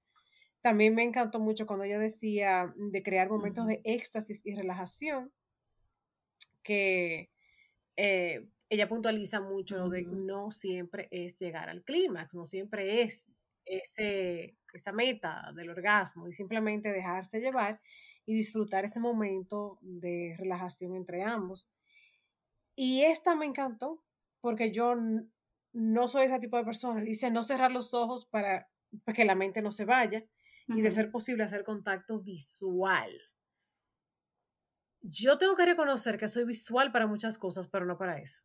También 0.63 0.95
me 0.95 1.03
encantó 1.03 1.41
mucho 1.41 1.67
cuando 1.67 1.85
ella 1.85 1.99
decía 1.99 2.75
de 2.77 3.03
crear 3.03 3.31
momentos 3.31 3.67
de 3.67 3.81
éxtasis 3.85 4.43
y 4.45 4.55
relajación, 4.55 5.33
que 6.63 7.31
eh, 7.97 8.47
ella 8.69 8.89
puntualiza 8.89 9.41
mucho 9.41 9.89
de 9.89 10.03
no 10.05 10.51
siempre 10.51 11.09
es 11.11 11.39
llegar 11.39 11.71
al 11.71 11.83
clímax, 11.83 12.35
no 12.35 12.45
siempre 12.45 13.03
es 13.03 13.31
ese, 13.65 14.57
esa 14.73 14.93
meta 14.93 15.53
del 15.55 15.71
orgasmo 15.71 16.29
y 16.29 16.33
simplemente 16.33 16.93
dejarse 16.93 17.41
llevar 17.41 17.81
y 18.27 18.35
disfrutar 18.35 18.85
ese 18.85 19.01
momento 19.01 19.79
de 19.83 20.35
relajación 20.39 20.95
entre 20.95 21.23
ambos. 21.23 21.69
Y 22.77 23.03
esta 23.03 23.35
me 23.35 23.47
encantó 23.47 24.03
porque 24.41 24.73
yo 24.73 24.95
no 25.73 26.09
soy 26.09 26.27
ese 26.27 26.39
tipo 26.39 26.57
de 26.57 26.65
persona. 26.65 27.01
Dice 27.01 27.31
no 27.31 27.43
cerrar 27.43 27.73
los 27.73 27.95
ojos 27.95 28.25
para, 28.25 28.71
para 29.05 29.17
que 29.17 29.25
la 29.25 29.35
mente 29.35 29.63
no 29.63 29.73
se 29.73 29.85
vaya 29.85 30.25
y 30.69 30.83
de 30.83 30.91
ser 30.91 31.11
posible 31.11 31.45
hacer 31.45 31.65
contacto 31.65 32.21
visual. 32.21 33.11
Yo 35.03 35.39
tengo 35.39 35.57
que 35.57 35.67
reconocer 35.67 36.19
que 36.19 36.29
soy 36.29 36.45
visual 36.45 36.93
para 36.93 37.07
muchas 37.07 37.39
cosas, 37.39 37.67
pero 37.69 37.87
no 37.87 37.97
para 37.97 38.19
eso. 38.19 38.45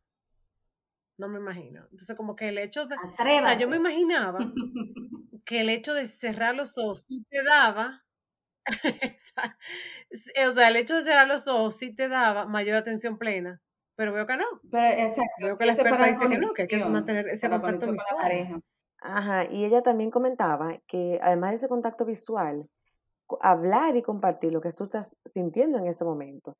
No 1.18 1.28
me 1.28 1.38
imagino. 1.38 1.82
Entonces, 1.84 2.16
como 2.16 2.36
que 2.36 2.48
el 2.48 2.58
hecho 2.58 2.86
de... 2.86 2.96
O 2.96 3.16
sea, 3.16 3.58
yo 3.58 3.68
me 3.68 3.76
imaginaba 3.76 4.38
que 5.44 5.60
el 5.60 5.68
hecho 5.68 5.94
de 5.94 6.06
cerrar 6.06 6.54
los 6.54 6.76
ojos 6.78 7.02
sí 7.02 7.24
te 7.28 7.42
daba... 7.42 8.05
o 10.48 10.52
sea, 10.52 10.68
el 10.68 10.76
hecho 10.76 10.96
de 10.96 11.02
cerrar 11.02 11.28
los 11.28 11.46
ojos 11.48 11.76
sí 11.76 11.94
te 11.94 12.08
daba 12.08 12.46
mayor 12.46 12.76
atención 12.76 13.18
plena, 13.18 13.60
pero 13.94 14.12
veo 14.12 14.26
que 14.26 14.36
no. 14.36 14.44
Pero, 14.70 15.08
exacto. 15.08 15.44
Veo 15.44 15.58
que 15.58 15.66
la 15.66 15.72
experta 15.72 16.06
dice 16.06 16.28
que 16.28 16.38
no, 16.38 16.52
que 16.52 16.62
hay 16.62 16.68
que 16.68 16.84
mantener 16.84 17.28
ese 17.28 17.48
contacto 17.48 17.92
visual. 17.92 18.62
Ajá, 18.98 19.44
y 19.44 19.64
ella 19.64 19.82
también 19.82 20.10
comentaba 20.10 20.78
que 20.86 21.18
además 21.22 21.50
de 21.50 21.56
ese 21.56 21.68
contacto 21.68 22.04
visual, 22.04 22.68
hablar 23.40 23.96
y 23.96 24.02
compartir 24.02 24.52
lo 24.52 24.60
que 24.60 24.72
tú 24.72 24.84
estás 24.84 25.16
sintiendo 25.24 25.78
en 25.78 25.86
ese 25.86 26.04
momento 26.04 26.56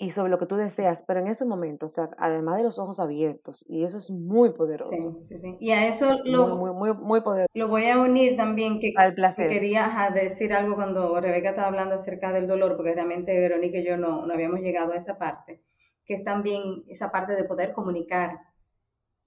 y 0.00 0.12
sobre 0.12 0.30
lo 0.30 0.38
que 0.38 0.46
tú 0.46 0.56
deseas, 0.56 1.04
pero 1.06 1.20
en 1.20 1.26
ese 1.26 1.44
momento, 1.44 1.84
o 1.84 1.88
sea, 1.90 2.08
además 2.16 2.56
de 2.56 2.62
los 2.62 2.78
ojos 2.78 2.98
abiertos, 3.00 3.66
y 3.68 3.84
eso 3.84 3.98
es 3.98 4.10
muy 4.10 4.54
poderoso. 4.54 4.94
Sí, 4.94 5.26
sí, 5.26 5.38
sí. 5.38 5.56
Y 5.60 5.72
a 5.72 5.88
eso 5.88 6.18
lo, 6.24 6.56
muy, 6.56 6.72
muy, 6.72 6.94
muy, 6.94 7.20
poderoso. 7.20 7.50
Lo 7.52 7.68
voy 7.68 7.84
a 7.84 8.00
unir 8.00 8.34
también 8.34 8.80
que, 8.80 8.94
Al 8.96 9.12
placer. 9.12 9.50
quería 9.50 10.10
decir 10.14 10.54
algo 10.54 10.74
cuando 10.74 11.20
Rebeca 11.20 11.50
estaba 11.50 11.68
hablando 11.68 11.96
acerca 11.96 12.32
del 12.32 12.46
dolor, 12.46 12.76
porque 12.76 12.94
realmente 12.94 13.38
Verónica 13.38 13.76
y 13.76 13.84
yo 13.84 13.98
no, 13.98 14.24
no 14.24 14.32
habíamos 14.32 14.60
llegado 14.60 14.94
a 14.94 14.96
esa 14.96 15.18
parte, 15.18 15.60
que 16.06 16.14
es 16.14 16.24
también 16.24 16.82
esa 16.88 17.12
parte 17.12 17.34
de 17.34 17.44
poder 17.44 17.74
comunicar 17.74 18.38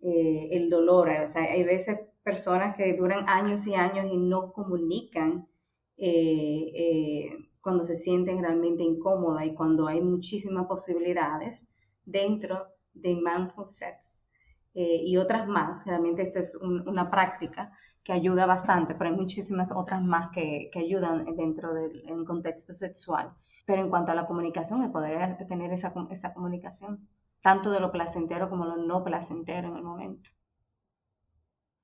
eh, 0.01 0.49
el 0.53 0.71
dolor. 0.71 1.07
O 1.23 1.27
sea, 1.27 1.43
hay 1.43 1.63
veces 1.63 1.99
personas 2.23 2.75
que 2.75 2.91
duran 2.95 3.29
años 3.29 3.67
y 3.67 3.75
años 3.75 4.07
y 4.11 4.17
no 4.17 4.51
comunican 4.51 5.47
eh, 5.97 6.71
eh, 6.73 7.49
cuando 7.63 7.83
se 7.83 7.95
sienten 7.95 8.41
realmente 8.41 8.83
incómodas 8.83 9.45
y 9.45 9.55
cuando 9.55 9.87
hay 9.87 10.01
muchísimas 10.01 10.67
posibilidades 10.67 11.65
dentro 12.05 12.67
de 12.93 13.15
mindful 13.15 13.65
sex 13.65 14.13
y 14.73 15.15
otras 15.17 15.47
más. 15.47 15.85
Realmente 15.85 16.23
esto 16.23 16.39
es 16.39 16.55
una 16.55 17.09
práctica 17.09 17.71
que 18.03 18.11
ayuda 18.11 18.45
bastante, 18.45 18.95
pero 18.95 19.09
hay 19.09 19.15
muchísimas 19.15 19.71
otras 19.71 20.01
más 20.03 20.29
que, 20.31 20.69
que 20.73 20.79
ayudan 20.79 21.25
dentro 21.37 21.73
del 21.73 22.25
contexto 22.25 22.73
sexual. 22.73 23.31
Pero 23.65 23.81
en 23.81 23.89
cuanto 23.89 24.11
a 24.11 24.15
la 24.15 24.27
comunicación, 24.27 24.83
el 24.83 24.91
poder 24.91 25.37
tener 25.47 25.71
esa, 25.71 25.93
esa 26.09 26.33
comunicación 26.33 27.07
tanto 27.41 27.71
de 27.71 27.79
lo 27.79 27.91
placentero 27.91 28.49
como 28.49 28.65
lo 28.65 28.75
no 28.75 29.05
placentero 29.05 29.69
en 29.69 29.77
el 29.77 29.83
momento. 29.83 30.29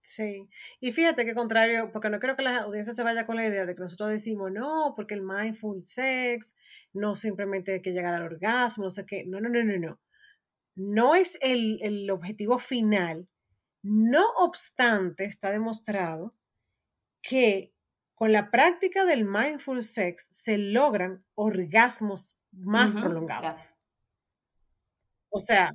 Sí, 0.10 0.50
y 0.80 0.92
fíjate 0.92 1.24
que 1.24 1.36
contrario, 1.36 1.92
porque 1.92 2.10
no 2.10 2.20
creo 2.20 2.36
que 2.36 2.42
la 2.42 2.62
audiencia 2.62 2.94
se 2.96 3.04
vaya 3.04 3.28
con 3.28 3.36
la 3.36 3.46
idea 3.46 3.68
de 3.68 3.76
que 3.76 3.82
nosotros 3.82 4.10
decimos, 4.10 4.52
no, 4.52 4.94
porque 4.96 5.14
el 5.14 5.22
mindful 5.22 5.84
sex, 5.84 6.56
no 6.94 7.14
simplemente 7.14 7.74
hay 7.74 7.82
que 7.84 7.92
llegar 7.92 8.16
al 8.16 8.24
orgasmo, 8.24 8.86
no 8.86 8.90
sé 8.90 9.06
qué, 9.06 9.24
no, 9.28 9.40
no, 9.40 9.50
no, 9.50 9.64
no, 9.64 9.78
no. 9.78 10.00
No 10.76 11.14
es 11.14 11.38
el, 11.42 11.78
el 11.84 12.10
objetivo 12.10 12.58
final, 12.58 13.28
no 13.84 14.26
obstante, 14.38 15.26
está 15.26 15.52
demostrado 15.52 16.34
que 17.22 17.72
con 18.16 18.34
la 18.34 18.50
práctica 18.50 19.06
del 19.06 19.26
mindful 19.26 19.84
sex 19.84 20.28
se 20.32 20.58
logran 20.58 21.24
orgasmos 21.36 22.36
más 22.52 22.96
prolongados. 22.96 23.76
O 25.30 25.40
sea, 25.40 25.72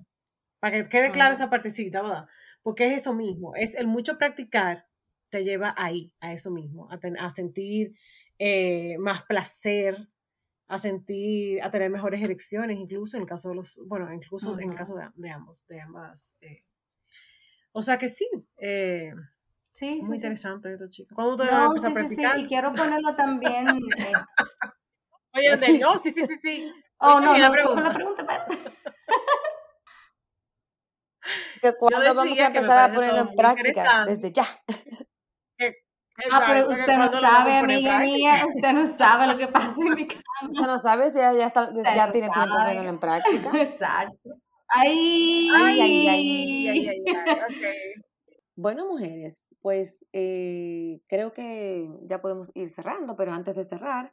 para 0.59 0.83
que 0.83 0.89
quede 0.89 1.13
claro 1.13 1.35
esa 1.35 1.51
partecita, 1.51 2.03
¿verdad? 2.03 2.27
Porque 2.65 2.87
es 2.87 3.03
eso 3.03 3.15
mismo, 3.15 3.55
es 3.55 3.77
el 3.77 3.87
mucho 3.87 4.19
practicar 4.19 4.89
te 5.29 5.45
lleva 5.45 5.75
ahí, 5.77 6.13
a 6.21 6.33
eso 6.33 6.51
mismo, 6.51 6.89
a, 6.91 7.31
sentir 7.31 7.95
eh, 8.39 8.97
más 8.99 9.25
placer, 9.25 10.09
a 10.69 10.79
sentir, 10.79 11.61
a 11.63 11.71
tener 11.71 11.91
mejores 11.91 12.23
erecciones, 12.23 12.79
incluso 12.79 13.17
en 13.17 13.25
el 13.25 13.29
caso 13.29 13.51
de 13.51 13.57
los, 13.57 13.81
bueno, 13.87 14.13
incluso 14.13 14.59
en 14.59 14.71
el 14.71 14.77
caso 14.77 14.95
de, 14.95 15.31
ambos, 15.31 15.67
de 15.67 15.81
ambas. 15.81 16.37
Eh. 16.41 16.65
O 17.73 17.83
sea 17.83 17.99
que 17.99 18.09
sí, 18.09 18.29
eh, 18.59 19.13
sí 19.73 20.01
muy 20.03 20.17
interesante 20.17 20.73
esto, 20.73 20.89
chicos. 20.89 21.17
¿Cuándo 21.17 21.33
ustedes 21.33 21.51
van 21.51 21.63
a 21.63 21.67
empezar 21.67 21.91
a 21.91 21.95
practicar? 21.95 22.37
Sí, 22.37 22.45
y 22.45 22.47
quiero 22.47 22.73
ponerlo 22.73 23.17
también. 23.17 23.67
Oye, 25.35 25.59
sí. 25.59 25.79
no, 25.81 25.99
sí, 25.99 26.13
sí, 26.13 26.27
sí, 26.27 26.39
sí. 26.41 26.73
Oh, 26.99 27.21
no, 27.21 27.37
la, 27.37 27.51
pregunta. 27.51 27.83
la 27.83 27.93
pregunta, 27.93 28.47
que 31.65 31.79
cuando 31.79 32.15
vamos 32.15 32.39
a 32.39 32.47
empezar 32.47 32.91
a 32.91 32.95
ponerlo 32.95 33.21
en 33.21 33.35
práctica, 33.35 34.05
desde 34.05 34.33
ya. 34.33 34.45
ah, 36.31 36.45
pero 36.47 36.69
usted 36.69 36.97
no 36.97 37.11
sabe, 37.11 37.57
amiga 37.57 37.99
mía, 38.01 38.45
usted 38.55 38.73
no 38.73 38.99
sabe 38.99 39.27
lo 39.33 39.39
que 39.39 39.49
pasa 39.53 39.75
en 39.79 39.95
mi 39.95 40.07
casa. 40.07 40.23
Usted 40.47 40.67
no 40.67 40.79
sabe 40.79 41.11
si 41.11 41.19
ya, 41.19 41.47
está, 41.47 41.73
ya 41.73 42.13
tiene 42.13 42.29
tiempo 42.29 42.55
poniéndolo 42.55 42.89
en 42.91 42.99
práctica. 42.99 43.51
Exacto. 43.63 44.31
Ay, 44.69 45.49
ay, 45.55 45.81
ay, 45.81 46.09
ay, 46.09 46.69
ay, 46.69 46.89
ay, 46.89 47.05
okay. 47.57 47.95
Bueno, 48.57 48.87
mujeres, 48.87 49.57
pues 49.63 50.07
eh, 50.13 51.01
creo 51.09 51.33
que 51.33 51.89
ya 52.03 52.21
podemos 52.21 52.53
ir 52.55 52.69
cerrando, 52.69 53.17
pero 53.17 53.33
antes 53.33 53.57
de 53.57 53.65
cerrar, 53.65 54.13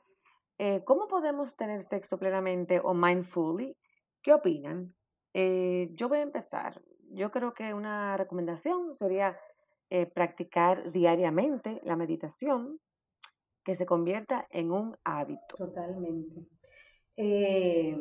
eh, 0.57 0.83
¿cómo 0.83 1.07
podemos 1.07 1.55
tener 1.55 1.81
sexo 1.81 2.17
plenamente 2.17 2.79
o 2.83 2.93
mindfully? 2.93 3.77
¿Qué 4.21 4.33
opinan? 4.33 4.95
Eh, 5.33 5.89
yo 5.93 6.09
voy 6.09 6.19
a 6.19 6.23
empezar. 6.23 6.81
Yo 7.13 7.31
creo 7.31 7.53
que 7.53 7.73
una 7.73 8.17
recomendación 8.17 8.93
sería 8.93 9.37
eh, 9.89 10.05
practicar 10.05 10.91
diariamente 10.91 11.81
la 11.83 11.95
meditación, 11.95 12.79
que 13.63 13.75
se 13.75 13.85
convierta 13.85 14.47
en 14.49 14.71
un 14.71 14.95
hábito. 15.03 15.55
Totalmente. 15.57 16.47
Eh, 17.15 17.95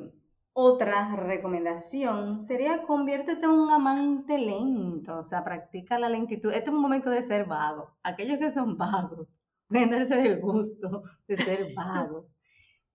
otra 0.52 1.16
recomendación 1.16 2.40
sería 2.42 2.82
conviértete 2.82 3.44
en 3.44 3.50
un 3.50 3.70
amante 3.70 4.38
lento, 4.38 5.18
o 5.18 5.22
sea, 5.22 5.44
practica 5.44 5.98
la 5.98 6.08
lentitud. 6.08 6.52
Este 6.52 6.70
es 6.70 6.74
un 6.74 6.80
momento 6.80 7.10
de 7.10 7.22
ser 7.22 7.44
vago. 7.46 7.90
Aquellos 8.02 8.38
que 8.38 8.50
son 8.50 8.76
vagos, 8.76 9.28
venderse 9.68 10.20
el 10.20 10.40
gusto 10.40 11.02
de 11.26 11.36
ser 11.36 11.58
vagos, 11.76 12.36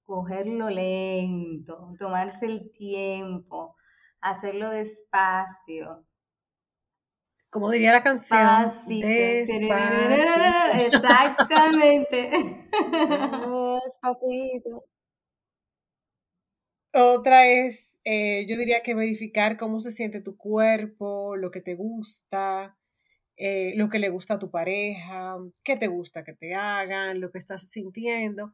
cogerlo 0.05 0.70
lento, 0.70 1.93
tomarse 1.99 2.45
el 2.45 2.72
tiempo, 2.72 3.75
hacerlo 4.30 4.70
despacio, 4.72 6.06
como 7.56 7.72
diría 7.72 7.94
la 7.94 8.04
canción. 8.04 8.74
Despacito. 8.86 9.76
Exactamente. 10.76 12.68
Despacito. 13.86 14.84
Otra 16.94 17.48
es, 17.48 17.98
eh, 18.04 18.46
yo 18.48 18.58
diría 18.58 18.84
que 18.84 18.94
verificar 18.94 19.58
cómo 19.58 19.80
se 19.80 19.92
siente 19.92 20.20
tu 20.20 20.36
cuerpo, 20.36 21.38
lo 21.38 21.50
que 21.50 21.62
te 21.62 21.76
gusta, 21.76 22.78
eh, 23.38 23.74
lo 23.78 23.90
que 23.90 24.00
le 24.00 24.10
gusta 24.10 24.34
a 24.34 24.40
tu 24.40 24.52
pareja, 24.52 25.38
qué 25.64 25.78
te 25.78 25.88
gusta 25.88 26.26
que 26.26 26.34
te 26.34 26.56
hagan, 26.56 27.22
lo 27.22 27.32
que 27.32 27.38
estás 27.38 27.70
sintiendo. 27.70 28.54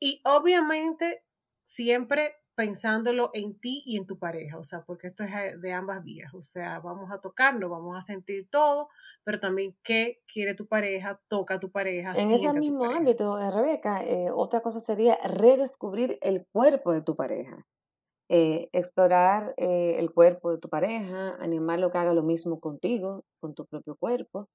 Y 0.00 0.20
obviamente 0.24 1.22
siempre 1.64 2.34
pensándolo 2.54 3.30
en 3.32 3.58
ti 3.58 3.82
y 3.84 3.96
en 3.96 4.06
tu 4.06 4.18
pareja, 4.18 4.58
o 4.58 4.64
sea, 4.64 4.82
porque 4.84 5.08
esto 5.08 5.24
es 5.24 5.30
eh, 5.32 5.56
de 5.58 5.72
ambas 5.72 6.02
vías, 6.04 6.32
o 6.34 6.42
sea, 6.42 6.78
vamos 6.80 7.10
a 7.10 7.20
tocarnos, 7.20 7.70
vamos 7.70 7.96
a 7.96 8.00
sentir 8.00 8.48
todo, 8.48 8.88
pero 9.24 9.40
también 9.40 9.76
qué 9.82 10.22
quiere 10.32 10.54
tu 10.54 10.66
pareja, 10.66 11.20
toca 11.28 11.54
a 11.54 11.60
tu 11.60 11.70
pareja. 11.70 12.12
En 12.16 12.30
ese 12.30 12.52
mismo 12.52 12.84
ámbito, 12.84 13.38
eh, 13.38 13.50
Rebeca, 13.50 14.04
eh, 14.04 14.30
otra 14.32 14.60
cosa 14.60 14.80
sería 14.80 15.18
redescubrir 15.24 16.18
el 16.22 16.46
cuerpo 16.52 16.92
de 16.92 17.02
tu 17.02 17.16
pareja. 17.16 17.66
explorar 18.26 19.54
el 19.58 20.10
cuerpo 20.10 20.50
de 20.50 20.58
tu 20.58 20.68
pareja, 20.68 21.36
animarlo 21.40 21.90
que 21.92 21.98
haga 21.98 22.14
lo 22.14 22.22
mismo 22.22 22.58
contigo, 22.58 23.24
con 23.38 23.54
tu 23.54 23.66
propio 23.66 23.96
cuerpo, 23.96 24.48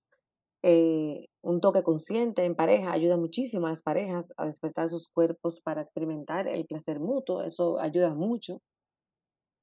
eh, 0.62 1.30
un 1.41 1.62
toque 1.62 1.84
consciente 1.84 2.43
en 2.43 2.55
pareja 2.55 2.91
ayuda 2.91 3.18
muchísimo 3.18 3.68
a 3.68 3.70
las 3.70 3.82
parejas 3.82 4.34
a 4.38 4.45
despertar 4.45 4.89
sus 4.89 5.07
cuerpos 5.07 5.62
para 5.62 5.82
experimentar 5.82 6.47
el 6.47 6.66
placer 6.66 6.99
mutuo, 6.99 7.43
eso 7.43 7.80
ayuda 7.80 8.14
mucho. 8.14 8.62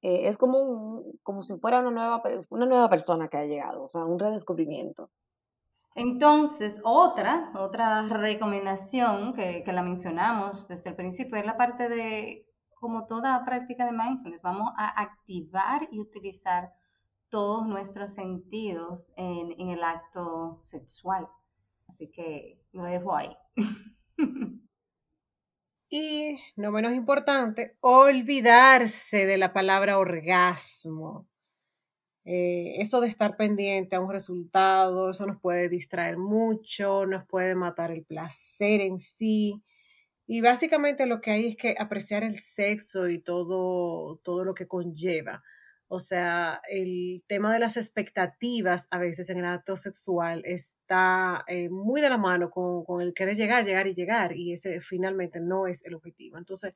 Eh, 0.02 0.28
es 0.28 0.38
como, 0.38 1.04
como 1.22 1.42
si 1.42 1.58
fuera 1.58 1.80
una 1.80 1.90
nueva, 1.90 2.22
una 2.50 2.66
nueva 2.66 2.88
persona 2.88 3.28
que 3.28 3.36
ha 3.38 3.44
llegado, 3.44 3.84
o 3.84 3.88
sea, 3.88 4.04
un 4.04 4.18
redescubrimiento. 4.18 5.10
Entonces, 5.94 6.80
otra, 6.84 7.52
otra 7.58 8.06
recomendación 8.06 9.32
que, 9.32 9.62
que 9.64 9.72
la 9.72 9.82
mencionamos 9.82 10.68
desde 10.68 10.90
el 10.90 10.96
principio 10.96 11.38
es 11.38 11.46
la 11.46 11.56
parte 11.56 11.88
de, 11.88 12.46
como 12.74 13.06
toda 13.06 13.44
práctica 13.44 13.86
de 13.86 13.92
mindfulness, 13.92 14.42
vamos 14.42 14.72
a 14.76 15.00
activar 15.00 15.88
y 15.90 15.98
utilizar 15.98 16.70
todos 17.28 17.66
nuestros 17.66 18.14
sentidos 18.14 19.12
en, 19.16 19.70
el 19.70 19.82
acto 19.82 20.58
sexual. 20.60 21.28
Así 21.88 22.10
que 22.10 22.60
lo 22.72 22.84
dejo 22.84 23.14
ahí. 23.16 23.36
Y, 25.88 26.38
no 26.56 26.72
menos 26.72 26.94
importante, 26.94 27.76
olvidarse 27.80 29.24
de 29.24 29.38
la 29.38 29.52
palabra 29.52 29.98
orgasmo. 29.98 31.28
Eh, 32.24 32.82
eso 32.82 33.00
de 33.00 33.06
estar 33.06 33.36
pendiente 33.36 33.94
a 33.94 34.00
un 34.00 34.10
resultado, 34.10 35.10
eso 35.10 35.26
nos 35.26 35.40
puede 35.40 35.68
distraer 35.68 36.18
mucho, 36.18 37.06
nos 37.06 37.24
puede 37.24 37.54
matar 37.54 37.92
el 37.92 38.04
placer 38.04 38.80
en 38.80 38.98
sí. 38.98 39.62
Y 40.26 40.40
básicamente 40.40 41.06
lo 41.06 41.20
que 41.20 41.30
hay 41.30 41.46
es 41.46 41.56
que 41.56 41.76
apreciar 41.78 42.24
el 42.24 42.34
sexo 42.34 43.08
y 43.08 43.20
todo, 43.20 44.16
todo 44.24 44.44
lo 44.44 44.54
que 44.54 44.66
conlleva. 44.66 45.44
O 45.88 46.00
sea, 46.00 46.60
el 46.68 47.22
tema 47.28 47.52
de 47.52 47.60
las 47.60 47.76
expectativas 47.76 48.88
a 48.90 48.98
veces 48.98 49.30
en 49.30 49.38
el 49.38 49.44
acto 49.44 49.76
sexual 49.76 50.42
está 50.44 51.44
eh, 51.46 51.68
muy 51.68 52.00
de 52.00 52.10
la 52.10 52.18
mano 52.18 52.50
con, 52.50 53.00
el 53.00 53.14
querer 53.14 53.36
llegar, 53.36 53.64
llegar 53.64 53.86
y 53.86 53.94
llegar, 53.94 54.36
y 54.36 54.52
ese 54.52 54.80
finalmente 54.80 55.40
no 55.40 55.66
es 55.66 55.84
el 55.84 55.94
objetivo. 55.94 56.38
Entonces, 56.38 56.74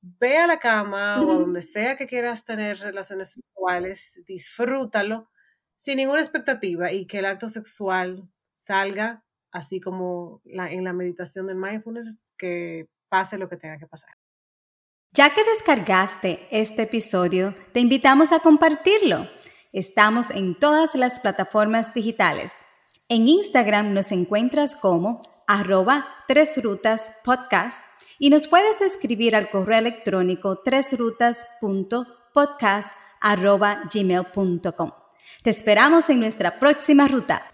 ve 0.00 0.38
a 0.38 0.46
la 0.46 0.58
cama 0.58 1.20
o 1.22 1.32
a 1.32 1.34
donde 1.34 1.62
sea 1.62 1.96
que 1.96 2.06
quieras 2.06 2.44
tener 2.44 2.78
relaciones 2.78 3.32
sexuales, 3.32 4.20
disfrútalo 4.26 5.30
sin 5.76 5.98
ninguna 5.98 6.20
expectativa 6.20 6.92
y 6.92 7.06
que 7.06 7.18
el 7.18 7.26
acto 7.26 7.48
sexual 7.48 8.28
salga 8.54 9.24
así 9.52 9.80
como 9.80 10.42
en 10.44 10.84
la 10.84 10.92
meditación 10.92 11.46
del 11.46 11.56
mindfulness, 11.56 12.32
que 12.36 12.88
pase 13.08 13.38
lo 13.38 13.48
que 13.48 13.56
tenga 13.56 13.78
que 13.78 13.86
pasar. 13.86 14.19
Ya 15.12 15.34
que 15.34 15.42
descargaste 15.42 16.46
este 16.52 16.82
episodio, 16.82 17.52
te 17.72 17.80
invitamos 17.80 18.30
a 18.30 18.38
compartirlo. 18.38 19.28
Estamos 19.72 20.30
en 20.30 20.54
todas 20.54 20.94
las 20.94 21.18
plataformas 21.18 21.92
digitales. 21.92 22.52
En 23.08 23.28
Instagram 23.28 23.92
nos 23.92 24.12
encuentras 24.12 24.76
como 24.76 25.22
arroba 25.48 26.06
tres 26.28 26.62
rutas 26.62 27.10
podcast 27.24 27.84
y 28.20 28.30
nos 28.30 28.46
puedes 28.46 28.80
escribir 28.80 29.34
al 29.34 29.50
correo 29.50 29.80
electrónico 29.80 30.62
tresrutas.podcast. 30.62 32.94
Te 35.42 35.50
esperamos 35.50 36.08
en 36.08 36.20
nuestra 36.20 36.60
próxima 36.60 37.08
ruta. 37.08 37.52